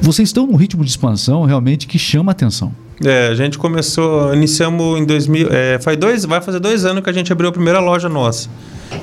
Vocês 0.00 0.28
estão 0.28 0.46
num 0.46 0.56
ritmo 0.56 0.84
de 0.84 0.90
expansão 0.90 1.44
realmente 1.44 1.86
que 1.86 1.98
chama 1.98 2.32
atenção. 2.32 2.72
É, 3.04 3.28
a 3.28 3.34
gente 3.34 3.56
começou, 3.56 4.34
iniciamos 4.34 5.00
em 5.00 5.04
2000, 5.06 5.48
é, 5.50 5.78
faz 5.78 5.96
dois, 5.96 6.24
vai 6.24 6.40
fazer 6.40 6.60
dois 6.60 6.84
anos 6.84 7.02
que 7.02 7.08
a 7.08 7.12
gente 7.12 7.32
abriu 7.32 7.48
a 7.48 7.52
primeira 7.52 7.80
loja 7.80 8.08
nossa, 8.08 8.48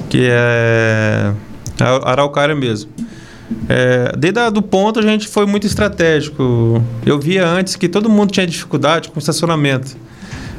que 0.09 0.27
é 0.29 1.33
a 1.79 2.11
Araucária 2.11 2.55
mesmo. 2.55 2.91
É, 3.69 4.11
desde 4.17 4.39
a, 4.39 4.49
do 4.49 4.61
ponto 4.61 4.99
a 4.99 5.01
gente 5.01 5.27
foi 5.27 5.45
muito 5.45 5.65
estratégico. 5.65 6.83
Eu 7.05 7.19
via 7.19 7.47
antes 7.47 7.75
que 7.75 7.87
todo 7.87 8.09
mundo 8.09 8.31
tinha 8.31 8.45
dificuldade 8.45 9.09
com 9.09 9.19
estacionamento. 9.19 9.95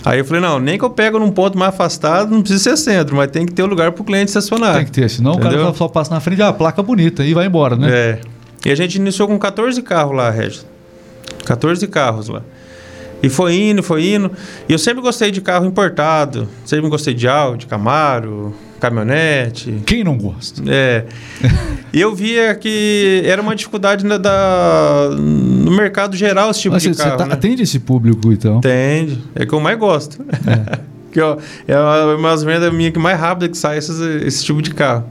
Aí 0.05 0.19
eu 0.21 0.25
falei, 0.25 0.41
não, 0.41 0.59
nem 0.59 0.79
que 0.79 0.85
eu 0.85 0.91
pego 0.91 1.19
num 1.19 1.31
ponto 1.31 1.59
mais 1.59 1.75
afastado, 1.75 2.31
não 2.31 2.41
precisa 2.41 2.77
ser 2.77 2.77
centro, 2.77 3.17
mas 3.17 3.31
tem 3.31 3.45
que 3.45 3.53
ter 3.53 3.63
um 3.63 3.67
lugar 3.67 3.93
para 3.93 4.03
o 4.03 4.05
cliente 4.05 4.27
estacionar. 4.27 4.77
Tem 4.77 4.85
que 4.85 4.93
ter, 4.93 5.09
senão 5.11 5.33
o 5.33 5.35
Entendeu? 5.35 5.63
cara 5.65 5.75
só 5.75 5.89
passa 5.89 6.15
na 6.15 6.21
frente, 6.21 6.41
ah, 6.43 6.53
placa 6.53 6.83
bonita 6.83 7.25
e 7.25 7.35
vai 7.35 7.47
embora, 7.47 7.77
né? 7.77 7.89
É. 7.91 8.21
E 8.65 8.71
a 8.71 8.75
gente 8.75 8.97
iniciou 8.97 9.29
com 9.29 9.39
14 9.39 9.81
carros 9.83 10.17
lá, 10.17 10.31
Regis. 10.31 10.67
14 11.45 11.87
carros 11.89 12.29
lá. 12.29 12.43
E 13.23 13.29
foi 13.29 13.55
indo, 13.57 13.83
foi 13.83 14.07
indo. 14.15 14.31
E 14.69 14.73
eu 14.73 14.79
sempre 14.79 15.03
gostei 15.03 15.31
de 15.31 15.41
carro 15.41 15.67
importado. 15.67 16.49
Sempre 16.65 16.89
gostei 16.89 17.15
de 17.15 17.27
Audi, 17.27 17.67
Camaro, 17.67 18.55
caminhonete. 18.81 19.75
Quem 19.87 20.03
não 20.05 20.17
gosta? 20.17 20.63
É. 20.67 21.05
e 21.93 22.01
eu 22.01 22.15
via 22.15 22.55
que 22.55 23.23
era 23.25 23.41
uma 23.43 23.55
dificuldade 23.55 24.05
na, 24.05 24.17
da, 24.19 25.09
no 25.17 25.71
mercado 25.71 26.17
geral 26.17 26.51
esse 26.51 26.61
tipo 26.63 26.75
Mas 26.75 26.83
de 26.83 26.91
você, 26.95 27.03
carro. 27.03 27.11
você 27.13 27.19
tá- 27.19 27.27
né? 27.27 27.35
atende 27.35 27.63
esse 27.63 27.79
público, 27.79 28.33
então? 28.33 28.59
Atende. 28.59 29.19
É 29.35 29.45
que 29.47 29.53
eu 29.53 29.61
mais 29.61 29.79
gosto. 29.79 30.25
que, 31.13 31.21
ó, 31.21 31.37
é 31.67 31.77
uma, 31.79 32.15
umas 32.17 32.43
vendas 32.43 32.73
minhas 32.73 32.93
que 32.93 32.99
mais 32.99 33.19
rápida 33.19 33.49
que 33.49 33.57
sai 33.57 33.79
esses- 33.79 34.01
esse 34.01 34.45
tipo 34.45 34.61
de 34.63 34.73
carro. 34.73 35.05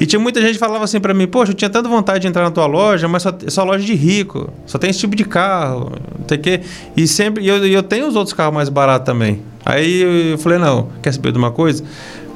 E 0.00 0.06
tinha 0.06 0.20
muita 0.20 0.40
gente 0.40 0.52
que 0.52 0.58
falava 0.60 0.84
assim 0.84 1.00
pra 1.00 1.12
mim, 1.12 1.26
poxa, 1.26 1.50
eu 1.50 1.56
tinha 1.56 1.68
tanta 1.68 1.88
vontade 1.88 2.20
de 2.20 2.28
entrar 2.28 2.44
na 2.44 2.52
tua 2.52 2.66
loja, 2.66 3.08
mas 3.08 3.20
só, 3.24 3.30
é 3.44 3.50
só 3.50 3.64
loja 3.64 3.84
de 3.84 3.94
rico, 3.94 4.48
só 4.64 4.78
tem 4.78 4.90
esse 4.90 5.00
tipo 5.00 5.16
de 5.16 5.24
carro, 5.24 5.90
tem 6.24 6.38
que... 6.38 6.60
E 6.96 7.08
sempre, 7.08 7.44
eu, 7.44 7.66
e 7.66 7.74
eu 7.74 7.82
tenho 7.82 8.06
os 8.06 8.14
outros 8.14 8.32
carros 8.32 8.54
mais 8.54 8.68
baratos 8.68 9.04
também. 9.04 9.42
Aí 9.66 10.30
eu 10.32 10.38
falei, 10.38 10.56
não, 10.56 10.86
quer 11.02 11.12
saber 11.12 11.32
de 11.32 11.38
uma 11.38 11.50
coisa? 11.50 11.82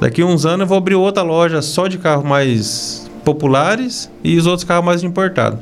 Daqui 0.03 0.21
a 0.21 0.25
uns 0.25 0.45
anos 0.45 0.59
eu 0.59 0.67
vou 0.67 0.77
abrir 0.77 0.95
outra 0.95 1.23
loja 1.23 1.61
só 1.61 1.87
de 1.87 1.97
carros 1.97 2.25
mais 2.25 3.09
populares 3.23 4.11
e 4.21 4.37
os 4.37 4.45
outros 4.45 4.65
carros 4.65 4.83
mais 4.83 5.01
importados. 5.01 5.59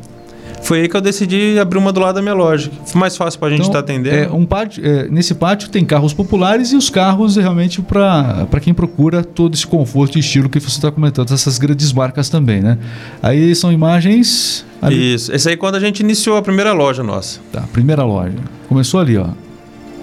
Foi 0.64 0.82
aí 0.82 0.90
que 0.90 0.98
eu 0.98 1.02
decidi 1.02 1.60
abrir 1.60 1.78
uma 1.78 1.94
do 1.94 2.00
lado 2.00 2.16
da 2.16 2.24
minha 2.24 2.34
loja. 2.34 2.72
Foi 2.88 3.00
mais 3.00 3.16
fácil 3.16 3.40
pra 3.40 3.52
gente 3.52 3.62
estar 3.62 3.78
atendendo. 3.78 4.16
é, 4.16 4.28
um 4.32 4.44
pátio, 4.44 4.84
é, 4.84 5.08
nesse 5.10 5.36
pátio 5.36 5.70
tem 5.70 5.86
carros 5.86 6.12
populares 6.12 6.72
e 6.72 6.76
os 6.76 6.90
carros 6.90 7.38
é 7.38 7.42
realmente 7.42 7.84
para 7.84 8.48
quem 8.60 8.74
procura 8.74 9.24
todo 9.24 9.54
esse 9.54 9.68
conforto 9.68 10.18
e 10.18 10.22
estilo 10.22 10.50
que 10.50 10.60
você 10.60 10.70
está 10.70 10.92
comentando, 10.92 11.32
essas 11.32 11.60
grandes 11.60 11.94
marcas 11.94 12.28
também, 12.28 12.62
né? 12.62 12.80
Aí 13.22 13.54
são 13.54 13.72
imagens. 13.72 14.66
Ali, 14.82 15.14
Isso. 15.14 15.32
Esse 15.32 15.50
aí 15.50 15.56
quando 15.56 15.76
a 15.76 15.80
gente 15.80 16.00
iniciou 16.00 16.36
a 16.36 16.42
primeira 16.42 16.74
loja 16.74 17.04
nossa. 17.04 17.40
tá, 17.52 17.62
primeira 17.72 18.04
loja. 18.04 18.34
Começou 18.68 19.00
ali, 19.00 19.18
ó. 19.18 19.28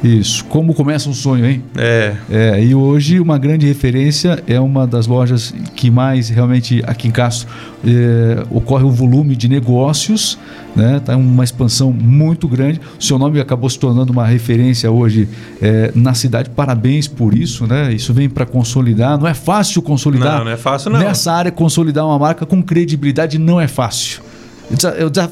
Isso. 0.03 0.45
Como 0.45 0.75
começa 0.75 1.09
um 1.09 1.13
sonho, 1.13 1.45
hein? 1.45 1.63
É. 1.77 2.15
É, 2.31 2.65
e 2.65 2.75
hoje 2.75 3.19
uma 3.19 3.37
grande 3.37 3.67
referência 3.67 4.43
é 4.47 4.61
uma 4.61 4.87
das 4.87 5.07
lojas 5.07 5.53
que 5.75 5.91
mais 5.91 6.29
realmente 6.29 6.83
aqui 6.87 7.09
em 7.09 7.11
Castro 7.11 7.49
é, 7.85 8.45
ocorre 8.51 8.85
um 8.85 8.91
volume 8.91 9.35
de 9.35 9.49
negócios, 9.49 10.39
né? 10.77 11.01
Tá 11.05 11.17
uma 11.17 11.43
expansão 11.43 11.93
muito 11.93 12.47
grande. 12.47 12.81
O 12.99 13.03
seu 13.03 13.19
nome 13.19 13.41
acabou 13.41 13.69
se 13.69 13.79
tornando 13.79 14.13
uma 14.13 14.25
referência 14.25 14.91
hoje 14.91 15.29
é, 15.61 15.91
na 15.95 16.15
cidade. 16.15 16.51
Parabéns 16.51 17.09
por 17.09 17.35
isso, 17.37 17.67
né? 17.67 17.93
Isso 17.93 18.15
vem 18.15 18.29
para 18.29 18.47
consolidar. 18.47 19.19
Não 19.19 19.27
é 19.27 19.35
fácil 19.35 19.83
consolidar. 19.83 20.39
Não, 20.39 20.45
não 20.45 20.53
é 20.53 20.57
fácil 20.57 20.91
não. 20.91 21.01
Nessa 21.01 21.33
área 21.33 21.51
consolidar 21.51 22.07
uma 22.07 22.19
marca 22.19 22.47
com 22.47 22.63
credibilidade 22.63 23.37
não 23.37 23.61
é 23.61 23.67
fácil. 23.67 24.23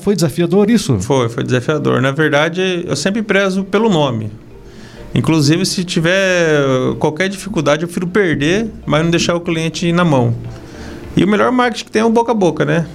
Foi 0.00 0.14
desafiador 0.14 0.70
isso? 0.70 0.98
Foi, 0.98 1.29
foi 1.29 1.44
desafiador. 1.44 2.00
Na 2.00 2.11
verdade, 2.11 2.85
eu 2.87 2.96
sempre 2.96 3.22
prezo 3.22 3.62
pelo 3.62 3.88
nome. 3.88 4.31
Inclusive, 5.16 5.64
se 5.64 5.83
tiver 5.83 6.62
qualquer 6.98 7.31
dificuldade, 7.31 7.83
eu 7.83 7.88
prefiro 7.88 8.07
perder, 8.07 8.70
mas 8.85 9.02
não 9.02 9.11
deixar 9.11 9.35
o 9.35 9.40
cliente 9.40 9.90
na 9.90 10.05
mão. 10.05 10.35
E 11.16 11.24
o 11.24 11.29
melhor 11.29 11.50
marketing 11.50 11.85
que 11.87 11.90
tem 11.90 12.02
é 12.02 12.05
o 12.05 12.11
boca 12.11 12.33
a 12.33 12.35
boca, 12.35 12.66
né? 12.66 12.87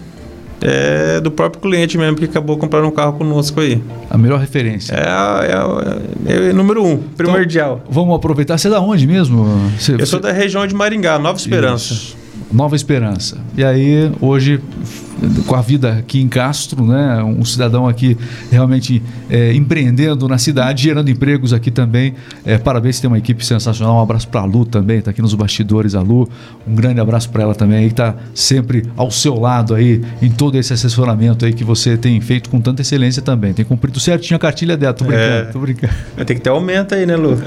É 0.62 1.20
do 1.20 1.32
próprio 1.32 1.60
cliente 1.60 1.98
mesmo 1.98 2.16
que 2.16 2.26
acabou 2.26 2.56
comprando 2.56 2.86
um 2.86 2.92
carro 2.92 3.14
conosco 3.14 3.60
aí. 3.60 3.82
A 4.08 4.16
melhor 4.20 4.40
referência. 4.40 4.94
É, 4.94 5.52
é, 6.32 6.48
é 6.48 6.52
o 6.52 6.54
número 6.54 6.86
um, 6.86 6.98
primordial. 6.98 7.84
Vamos 7.90 8.16
aproveitar. 8.16 8.60
Você 8.60 8.68
é 8.68 8.72
da 8.72 8.80
onde 8.80 9.08
mesmo? 9.08 9.44
Você, 9.80 9.96
eu 9.96 10.06
sou 10.06 10.20
da 10.20 10.32
região 10.32 10.68
de 10.68 10.76
Maringá, 10.76 11.18
Nova 11.18 11.40
Esperança. 11.40 11.92
Isso. 11.92 12.18
Nova 12.52 12.76
Esperança. 12.76 13.40
E 13.58 13.64
aí, 13.64 14.12
hoje, 14.22 14.62
com 15.46 15.56
a 15.56 15.62
vida 15.62 15.98
aqui 16.00 16.20
em 16.22 16.28
Castro, 16.28 16.86
né? 16.86 17.24
Um 17.24 17.44
cidadão 17.46 17.88
aqui 17.88 18.18
realmente 18.52 19.02
é, 19.30 19.54
empreendendo 19.54 20.28
na 20.28 20.38
cidade, 20.38 20.84
gerando 20.84 21.10
empregos 21.10 21.54
aqui 21.54 21.70
também. 21.70 22.14
É, 22.46 22.58
parabéns, 22.58 23.00
tem 23.00 23.08
uma 23.08 23.18
equipe 23.18 23.46
sensacional. 23.46 23.98
Um 23.98 24.02
abraço 24.02 24.28
para 24.28 24.42
a 24.42 24.46
Lu 24.46 24.66
também, 24.66 25.00
está 25.00 25.12
aqui 25.12 25.22
nos 25.22 25.34
bastidores, 25.34 25.96
a 25.96 26.02
Lu. 26.02 26.28
Um 26.68 26.74
grande 26.74 27.00
abraço 27.00 27.30
para 27.30 27.44
ela 27.44 27.56
também, 27.56 27.86
que 27.88 27.94
está 27.94 28.16
sempre 28.34 28.86
ao 28.98 29.12
seu 29.12 29.40
lado 29.40 29.76
aí, 29.76 30.02
em 30.22 30.30
todo 30.30 30.58
esse 30.58 30.74
assessoramento 30.74 31.46
aí 31.46 31.54
que 31.54 31.64
você 31.64 31.98
tem 31.98 32.20
feito 32.22 32.50
com 32.50 32.60
tanta 32.60 32.82
excelência 32.82 33.22
também. 33.22 33.54
Tem 33.54 33.64
cumprido 33.66 34.00
certinho 34.00 34.38
a 34.38 34.40
cartilha 34.40 34.76
dela. 34.76 34.94
Tô 34.94 35.06
brincando, 35.06 35.26
É. 35.34 35.44
tô 35.46 35.60
brincando. 35.60 35.94
Ter 36.26 36.36
que 36.36 36.42
ter 36.42 36.50
aumento 36.50 36.96
aí, 36.96 37.06
né, 37.06 37.16
Lu? 37.16 37.38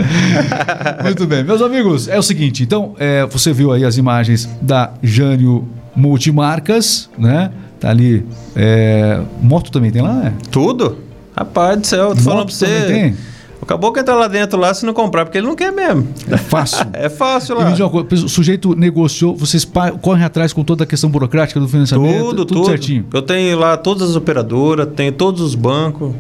Muito 1.03 1.27
bem, 1.27 1.43
meus 1.45 1.61
amigos, 1.61 2.09
é 2.09 2.19
o 2.19 2.23
seguinte, 2.23 2.63
então, 2.63 2.95
é, 2.99 3.27
você 3.27 3.53
viu 3.53 3.73
aí 3.73 3.85
as 3.85 3.97
imagens 3.97 4.49
da 4.61 4.93
Jânio 5.03 5.67
Multimarcas, 5.97 7.09
né? 7.19 7.51
Tá 7.85 7.91
ali. 7.91 8.25
é, 8.57 9.21
moto 9.43 9.71
também 9.71 9.91
tem 9.91 10.01
lá, 10.01 10.13
né? 10.15 10.33
Tudo? 10.51 10.97
Rapaz 11.37 11.79
do 11.79 11.87
céu, 11.87 12.09
eu 12.11 12.15
tô 12.15 12.23
falando 12.23 12.39
Moto 12.41 12.57
pra 12.59 12.67
também 12.67 12.81
você. 12.83 12.87
tem? 12.93 13.17
O 13.61 13.67
caboclo 13.67 14.01
entra 14.01 14.15
lá 14.15 14.27
dentro 14.27 14.59
lá 14.59 14.73
se 14.73 14.87
não 14.87 14.95
comprar, 14.95 15.27
porque 15.27 15.37
ele 15.37 15.47
não 15.47 15.55
quer 15.55 15.71
mesmo. 15.71 16.09
É 16.31 16.37
fácil. 16.39 16.87
É 16.95 17.09
fácil 17.11 17.57
E 17.57 17.59
lá. 17.59 17.65
me 17.67 17.71
diz 17.73 17.81
uma 17.81 17.91
coisa, 17.91 18.25
o 18.25 18.29
sujeito 18.29 18.75
negociou, 18.75 19.37
vocês 19.37 19.67
correm 20.01 20.25
atrás 20.25 20.53
com 20.55 20.65
toda 20.65 20.85
a 20.85 20.87
questão 20.87 21.11
burocrática 21.11 21.61
do 21.61 21.69
financiamento, 21.69 22.25
Tudo, 22.31 22.45
tudo. 22.47 22.65
certinho. 22.67 23.05
Eu 23.13 23.21
tenho 23.21 23.59
lá 23.59 23.77
todas 23.77 24.09
as 24.11 24.17
operadoras, 24.17 24.89
tenho 24.97 25.13
todos 25.13 25.43
os 25.43 25.55
bancos. 25.55 26.15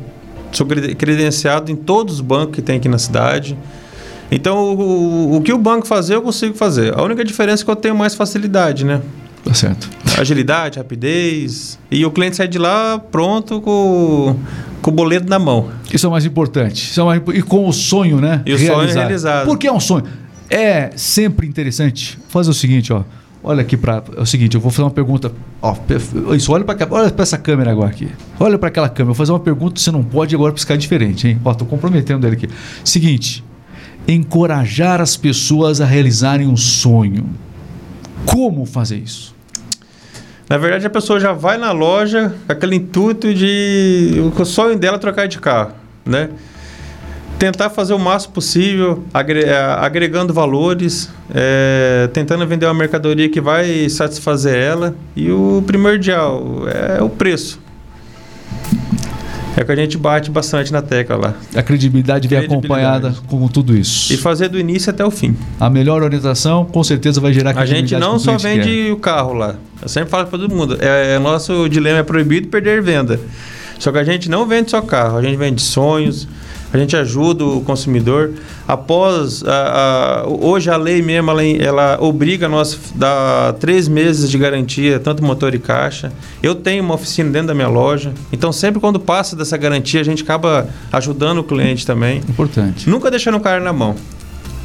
Sou 0.52 0.66
creden- 0.66 0.94
credenciado 0.94 1.72
em 1.72 1.76
todos 1.76 2.14
os 2.16 2.20
bancos 2.20 2.54
que 2.56 2.60
tem 2.62 2.76
aqui 2.76 2.88
na 2.90 2.98
cidade. 2.98 3.56
Então, 4.30 4.58
o, 4.58 4.80
o- 4.80 5.36
o 5.36 5.40
que 5.40 5.52
o 5.52 5.58
banco 5.58 5.86
fazer, 5.86 6.14
eu 6.16 6.22
consigo 6.22 6.54
fazer. 6.54 6.98
A 6.98 7.02
única 7.02 7.24
diferença 7.24 7.62
é 7.62 7.64
que 7.64 7.70
eu 7.70 7.76
tenho 7.76 7.94
mais 7.94 8.14
facilidade, 8.14 8.84
né? 8.84 9.00
Tá 9.44 9.52
certo. 9.52 9.90
Agilidade, 10.18 10.78
rapidez. 10.78 11.78
E 11.90 12.04
o 12.06 12.10
cliente 12.10 12.36
sai 12.36 12.48
de 12.48 12.58
lá 12.58 12.98
pronto 12.98 13.60
com, 13.60 14.36
com 14.80 14.90
o 14.90 14.94
boleto 14.94 15.28
na 15.28 15.38
mão. 15.38 15.70
Isso 15.92 16.06
é 16.06 16.08
o 16.08 16.12
mais 16.12 16.24
importante. 16.24 16.90
Isso 16.90 17.00
é 17.00 17.04
mais 17.04 17.22
e 17.34 17.42
com 17.42 17.68
o 17.68 17.72
sonho, 17.72 18.20
né? 18.20 18.42
E 18.46 18.54
o 18.54 18.58
sonho 18.58 18.88
realizado. 18.88 19.46
Por 19.46 19.58
que 19.58 19.66
é 19.66 19.72
um 19.72 19.80
sonho? 19.80 20.04
É 20.48 20.90
sempre 20.96 21.46
interessante 21.46 22.18
fazer 22.28 22.50
o 22.50 22.54
seguinte, 22.54 22.92
ó. 22.92 23.02
Olha 23.46 23.60
aqui 23.60 23.76
para 23.76 24.02
é 24.16 24.22
o 24.22 24.24
seguinte, 24.24 24.54
eu 24.54 24.60
vou 24.60 24.70
fazer 24.70 24.84
uma 24.84 24.90
pergunta. 24.90 25.30
Ó, 25.60 25.76
isso, 26.34 26.50
olha 26.50 26.64
para 26.64 26.88
olha 26.90 27.10
para 27.10 27.22
essa 27.22 27.36
câmera 27.36 27.70
agora 27.70 27.90
aqui. 27.90 28.08
Olha 28.40 28.58
para 28.58 28.68
aquela 28.68 28.88
câmera. 28.88 29.02
Eu 29.02 29.06
vou 29.06 29.14
fazer 29.14 29.32
uma 29.32 29.40
pergunta, 29.40 29.78
você 29.78 29.90
não 29.90 30.02
pode 30.02 30.34
agora 30.34 30.50
piscar 30.50 30.78
diferente, 30.78 31.28
hein? 31.28 31.38
Ó, 31.44 31.52
tô 31.52 31.66
comprometendo 31.66 32.26
ele 32.26 32.36
aqui. 32.36 32.48
Seguinte, 32.82 33.44
encorajar 34.08 35.02
as 35.02 35.14
pessoas 35.18 35.82
a 35.82 35.84
realizarem 35.84 36.46
um 36.46 36.56
sonho. 36.56 37.26
Como 38.24 38.64
fazer 38.64 38.96
isso? 38.96 39.33
Na 40.48 40.58
verdade, 40.58 40.86
a 40.86 40.90
pessoa 40.90 41.18
já 41.18 41.32
vai 41.32 41.56
na 41.56 41.72
loja 41.72 42.34
com 42.46 42.52
aquele 42.52 42.76
intuito 42.76 43.32
de. 43.32 44.14
O 44.38 44.44
sonho 44.44 44.78
dela 44.78 44.96
é 44.96 45.00
trocar 45.00 45.26
de 45.26 45.38
carro, 45.38 45.72
né? 46.04 46.28
Tentar 47.38 47.70
fazer 47.70 47.94
o 47.94 47.98
máximo 47.98 48.34
possível, 48.34 49.04
eh, 49.12 49.54
agregando 49.78 50.32
valores, 50.32 51.10
eh, 51.34 52.08
tentando 52.12 52.46
vender 52.46 52.66
uma 52.66 52.74
mercadoria 52.74 53.28
que 53.28 53.40
vai 53.40 53.88
satisfazer 53.88 54.54
ela. 54.54 54.94
E 55.16 55.30
o 55.30 55.62
primordial 55.66 56.62
é 56.68 57.02
o 57.02 57.08
preço. 57.08 57.63
É 59.56 59.62
o 59.62 59.64
que 59.64 59.72
a 59.72 59.76
gente 59.76 59.96
bate 59.96 60.30
bastante 60.30 60.72
na 60.72 60.82
tecla 60.82 61.16
lá. 61.16 61.34
A 61.54 61.62
credibilidade 61.62 62.26
vem 62.26 62.38
Credibilidade. 62.38 62.66
acompanhada 62.66 63.14
com 63.28 63.46
tudo 63.48 63.76
isso. 63.76 64.12
E 64.12 64.16
fazer 64.16 64.48
do 64.48 64.58
início 64.58 64.90
até 64.90 65.04
o 65.04 65.10
fim. 65.10 65.36
A 65.60 65.70
melhor 65.70 66.02
orientação 66.02 66.64
com 66.64 66.82
certeza 66.82 67.20
vai 67.20 67.32
gerar 67.32 67.50
A 67.50 67.64
gente 67.64 67.94
credibilidade 67.94 68.12
não 68.12 68.18
só 68.18 68.36
vende 68.36 68.90
o 68.90 68.96
carro 68.96 69.32
lá. 69.32 69.54
Eu 69.80 69.88
sempre 69.88 70.10
falo 70.10 70.26
para 70.26 70.38
todo 70.38 70.54
mundo. 70.54 70.76
É, 70.80 71.14
é 71.14 71.18
nosso 71.18 71.68
dilema 71.68 71.98
é 71.98 72.02
proibido 72.02 72.48
perder 72.48 72.82
venda. 72.82 73.20
Só 73.78 73.92
que 73.92 73.98
a 73.98 74.04
gente 74.04 74.28
não 74.28 74.46
vende 74.46 74.70
só 74.70 74.80
carro, 74.80 75.18
a 75.18 75.22
gente 75.22 75.36
vende 75.36 75.60
sonhos, 75.60 76.26
a 76.76 76.78
gente 76.80 76.96
ajuda 76.96 77.44
o 77.44 77.60
consumidor. 77.60 78.32
Após 78.66 79.44
a, 79.44 80.22
a- 80.22 80.28
hoje 80.28 80.70
a 80.70 80.76
lei 80.76 81.00
mesmo 81.02 81.30
ela, 81.30 81.42
ela 81.44 81.98
obriga 82.00 82.48
nós 82.48 82.74
a 82.94 82.98
dar 82.98 83.52
três 83.54 83.86
meses 83.88 84.30
de 84.30 84.36
garantia, 84.38 84.98
tanto 84.98 85.22
motor 85.24 85.54
e 85.54 85.58
caixa. 85.58 86.12
Eu 86.42 86.54
tenho 86.54 86.82
uma 86.82 86.94
oficina 86.94 87.30
dentro 87.30 87.48
da 87.48 87.54
minha 87.54 87.68
loja, 87.68 88.12
então 88.32 88.52
sempre 88.52 88.80
quando 88.80 88.98
passa 88.98 89.36
dessa 89.36 89.56
garantia 89.56 90.00
a 90.00 90.04
gente 90.04 90.22
acaba 90.22 90.68
ajudando 90.92 91.38
o 91.38 91.44
cliente 91.44 91.86
também. 91.86 92.18
Importante. 92.28 92.88
Nunca 92.88 93.10
deixando 93.10 93.36
o 93.36 93.40
cara 93.40 93.60
na 93.60 93.72
mão. 93.72 93.94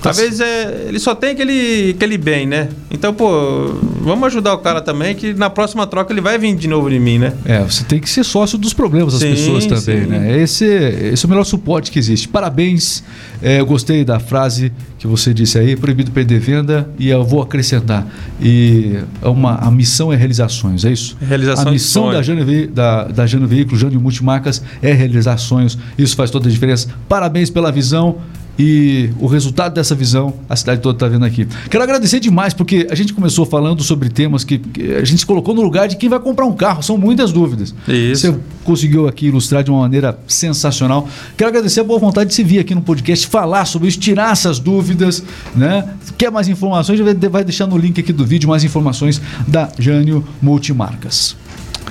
Tá 0.02 0.12
Às 0.12 0.18
vezes 0.18 0.40
é, 0.40 0.86
ele 0.88 0.98
só 0.98 1.14
tem 1.14 1.32
aquele, 1.32 1.92
aquele 1.96 2.18
bem, 2.18 2.48
né? 2.48 2.70
Então, 2.90 3.14
pô, 3.14 3.74
vamos 4.02 4.28
ajudar 4.28 4.54
o 4.54 4.60
cara 4.60 4.80
também, 4.80 5.14
que 5.14 5.34
na 5.34 5.50
próxima 5.50 5.86
troca 5.86 6.14
ele 6.14 6.22
vai 6.22 6.38
vir 6.38 6.56
de 6.56 6.68
novo 6.70 6.90
em 6.90 7.00
mim, 7.00 7.18
né? 7.20 7.34
É, 7.44 7.60
você 7.60 7.84
tem 7.84 8.00
que 8.00 8.10
ser 8.10 8.24
sócio 8.24 8.58
dos 8.58 8.74
problemas 8.74 9.12
das 9.14 9.22
Sim, 9.22 9.32
pessoas 9.32 9.66
também, 9.66 10.04
sim. 10.04 10.08
né? 10.10 10.42
Esse, 10.42 10.66
esse 10.66 11.26
é 11.26 11.28
o 11.28 11.30
melhor 11.30 11.44
suporte 11.44 11.92
que 11.92 12.00
existe. 12.00 12.28
Parabéns. 12.30 13.04
É, 13.42 13.60
eu 13.60 13.66
gostei 13.66 14.06
da 14.06 14.20
frase 14.20 14.72
que 14.98 15.06
você 15.08 15.34
disse 15.34 15.58
aí, 15.58 15.76
proibido 15.76 16.12
perder 16.12 16.40
venda, 16.40 16.90
e 16.98 17.10
eu 17.10 17.24
vou 17.24 17.42
acrescentar. 17.42 18.06
E 18.42 18.98
é 19.22 19.28
uma, 19.28 19.56
a 19.56 19.70
missão 19.72 20.12
é 20.12 20.16
realizações, 20.16 20.84
é 20.86 20.92
isso? 20.92 21.18
Realização 21.22 21.68
a 21.68 21.72
missão 21.72 22.12
da 22.12 22.22
Jânio, 22.22 22.46
Ve- 22.46 22.68
da, 22.68 23.04
da 23.06 23.26
Jânio 23.28 23.48
Veículo, 23.48 23.78
Jânio 23.78 24.00
Multimarcas, 24.00 24.62
é 24.82 24.94
realizar 24.94 25.38
sonhos. 25.38 25.78
Isso 25.98 26.16
faz 26.16 26.30
toda 26.32 26.48
a 26.48 26.52
diferença. 26.52 26.88
Parabéns 27.08 27.50
pela 27.50 27.72
visão 27.72 28.18
e 28.60 29.10
o 29.18 29.26
resultado 29.26 29.74
dessa 29.74 29.96
visão 29.96 30.34
a 30.50 30.56
cidade 30.56 30.82
toda 30.82 30.98
está 30.98 31.08
vendo 31.08 31.24
aqui. 31.24 31.48
Quero 31.70 31.82
agradecer 31.82 32.20
demais 32.20 32.54
porque 32.54 32.86
a 32.92 32.96
gente 32.96 33.14
começou 33.14 33.46
falando 33.46 33.82
sobre 33.82 34.10
temas 34.10 34.44
que, 34.44 34.58
que 34.58 34.94
a 34.96 35.06
gente 35.06 35.20
se 35.20 35.26
colocou 35.26 35.56
no 35.56 35.62
lugar 35.62 35.88
de 35.88 35.96
quem 35.96 36.10
vai 36.10 36.20
comprar 36.20 36.46
um 36.46 36.54
carro. 36.54 36.84
São 36.84 36.98
muitas 36.98 37.32
dúvidas. 37.32 37.74
Isso. 37.88 38.34
Você 38.34 38.40
conseguiu 38.66 39.08
aqui 39.08 39.28
ilustrar 39.28 39.64
de 39.64 39.72
uma 39.72 39.80
maneira 39.80 40.20
sensacional. 40.28 41.08
Quero 41.38 41.50
agradecer 41.50 41.80
a 41.80 41.84
boa 41.86 41.98
vontade 41.98 42.32
de 42.32 42.36
se 42.36 42.44
vir 42.44 42.60
aqui 42.60 42.76
no 42.76 42.82
podcast 42.82 43.28
falar 43.28 43.64
sobre 43.64 43.88
isso, 43.88 43.98
tirar 43.98 44.34
essas 44.34 44.60
dúvidas, 44.60 45.24
né? 45.56 45.88
Quer 46.18 46.30
mais 46.30 46.50
informações? 46.50 47.00
Vai 47.32 47.46
deixar 47.46 47.66
no 47.66 47.78
link 47.78 47.98
aqui 47.98 48.12
do 48.12 48.26
vídeo 48.26 48.50
mais 48.50 48.66
informações 48.66 49.22
da 49.48 49.70
Jânio 49.80 50.28
Multimarcas. 50.42 51.38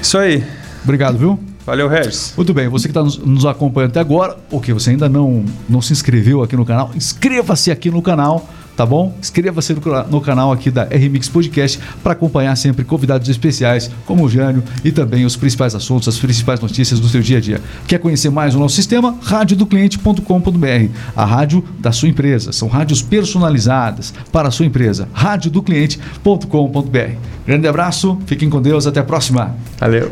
Isso 0.03 0.19
aí. 0.19 0.45
Obrigado, 0.85 1.17
viu? 1.17 1.48
Valeu, 1.69 1.87
Regis. 1.87 2.33
Muito 2.35 2.55
bem, 2.55 2.67
você 2.67 2.89
que 2.89 2.93
está 2.93 3.03
nos, 3.03 3.19
nos, 3.19 3.45
acompanhando 3.45 3.91
até 3.91 4.01
agora, 4.01 4.39
ou 4.51 4.59
que 4.59 4.73
você 4.73 4.89
ainda 4.89 5.07
não, 5.07 5.45
não 5.69 5.83
se 5.83 5.93
inscreveu 5.93 6.43
aqui 6.43 6.57
no 6.57 6.65
canal, 6.65 6.91
inscreva-se 6.97 7.71
aqui 7.71 7.91
no 7.91 8.01
canal, 8.01 8.49
tá 8.75 8.87
bom? 8.87 9.15
Inscreva-se 9.21 9.75
no, 9.75 9.81
no, 10.11 10.21
canal 10.23 10.51
aqui 10.51 10.71
da 10.71 10.85
RMix 10.85 11.29
Podcast 11.29 11.79
para 12.03 12.15
acompanhar 12.15 12.57
sempre 12.57 12.87
convidados 12.87 13.29
especiais 13.29 13.91
como 14.07 14.25
o 14.25 14.31
Jânio 14.31 14.65
e 14.83 14.91
também 14.91 15.27
os 15.27 15.37
principais 15.37 15.75
assuntos, 15.75 16.09
as 16.09 16.17
principais 16.17 16.59
notícias 16.59 17.01
do 17.01 17.07
seu 17.07 17.21
dia 17.21 17.37
a 17.37 17.41
dia. 17.43 17.61
Quer 17.87 17.99
conhecer 17.99 18.31
mais 18.31 18.55
o 18.55 18.59
nosso 18.59 18.75
sistema? 18.75 19.19
radiodocliente.com.br, 19.21 20.91
a 21.15 21.25
rádio 21.27 21.63
da 21.79 21.93
sua 21.93 22.09
empresa. 22.09 22.51
São 22.51 22.67
rádios 22.67 23.03
personalizadas 23.03 24.15
para 24.33 24.49
a 24.49 24.51
sua 24.51 24.65
empresa. 24.65 25.07
radiodocliente.com.br. 25.13 27.13
Grande 27.47 27.69
abraço, 27.69 28.19
fiquem 28.25 28.49
com 28.49 28.63
Deus, 28.63 28.87
até 28.87 29.01
a 29.01 29.05
próxima. 29.05 29.55
Valeu. 29.79 30.11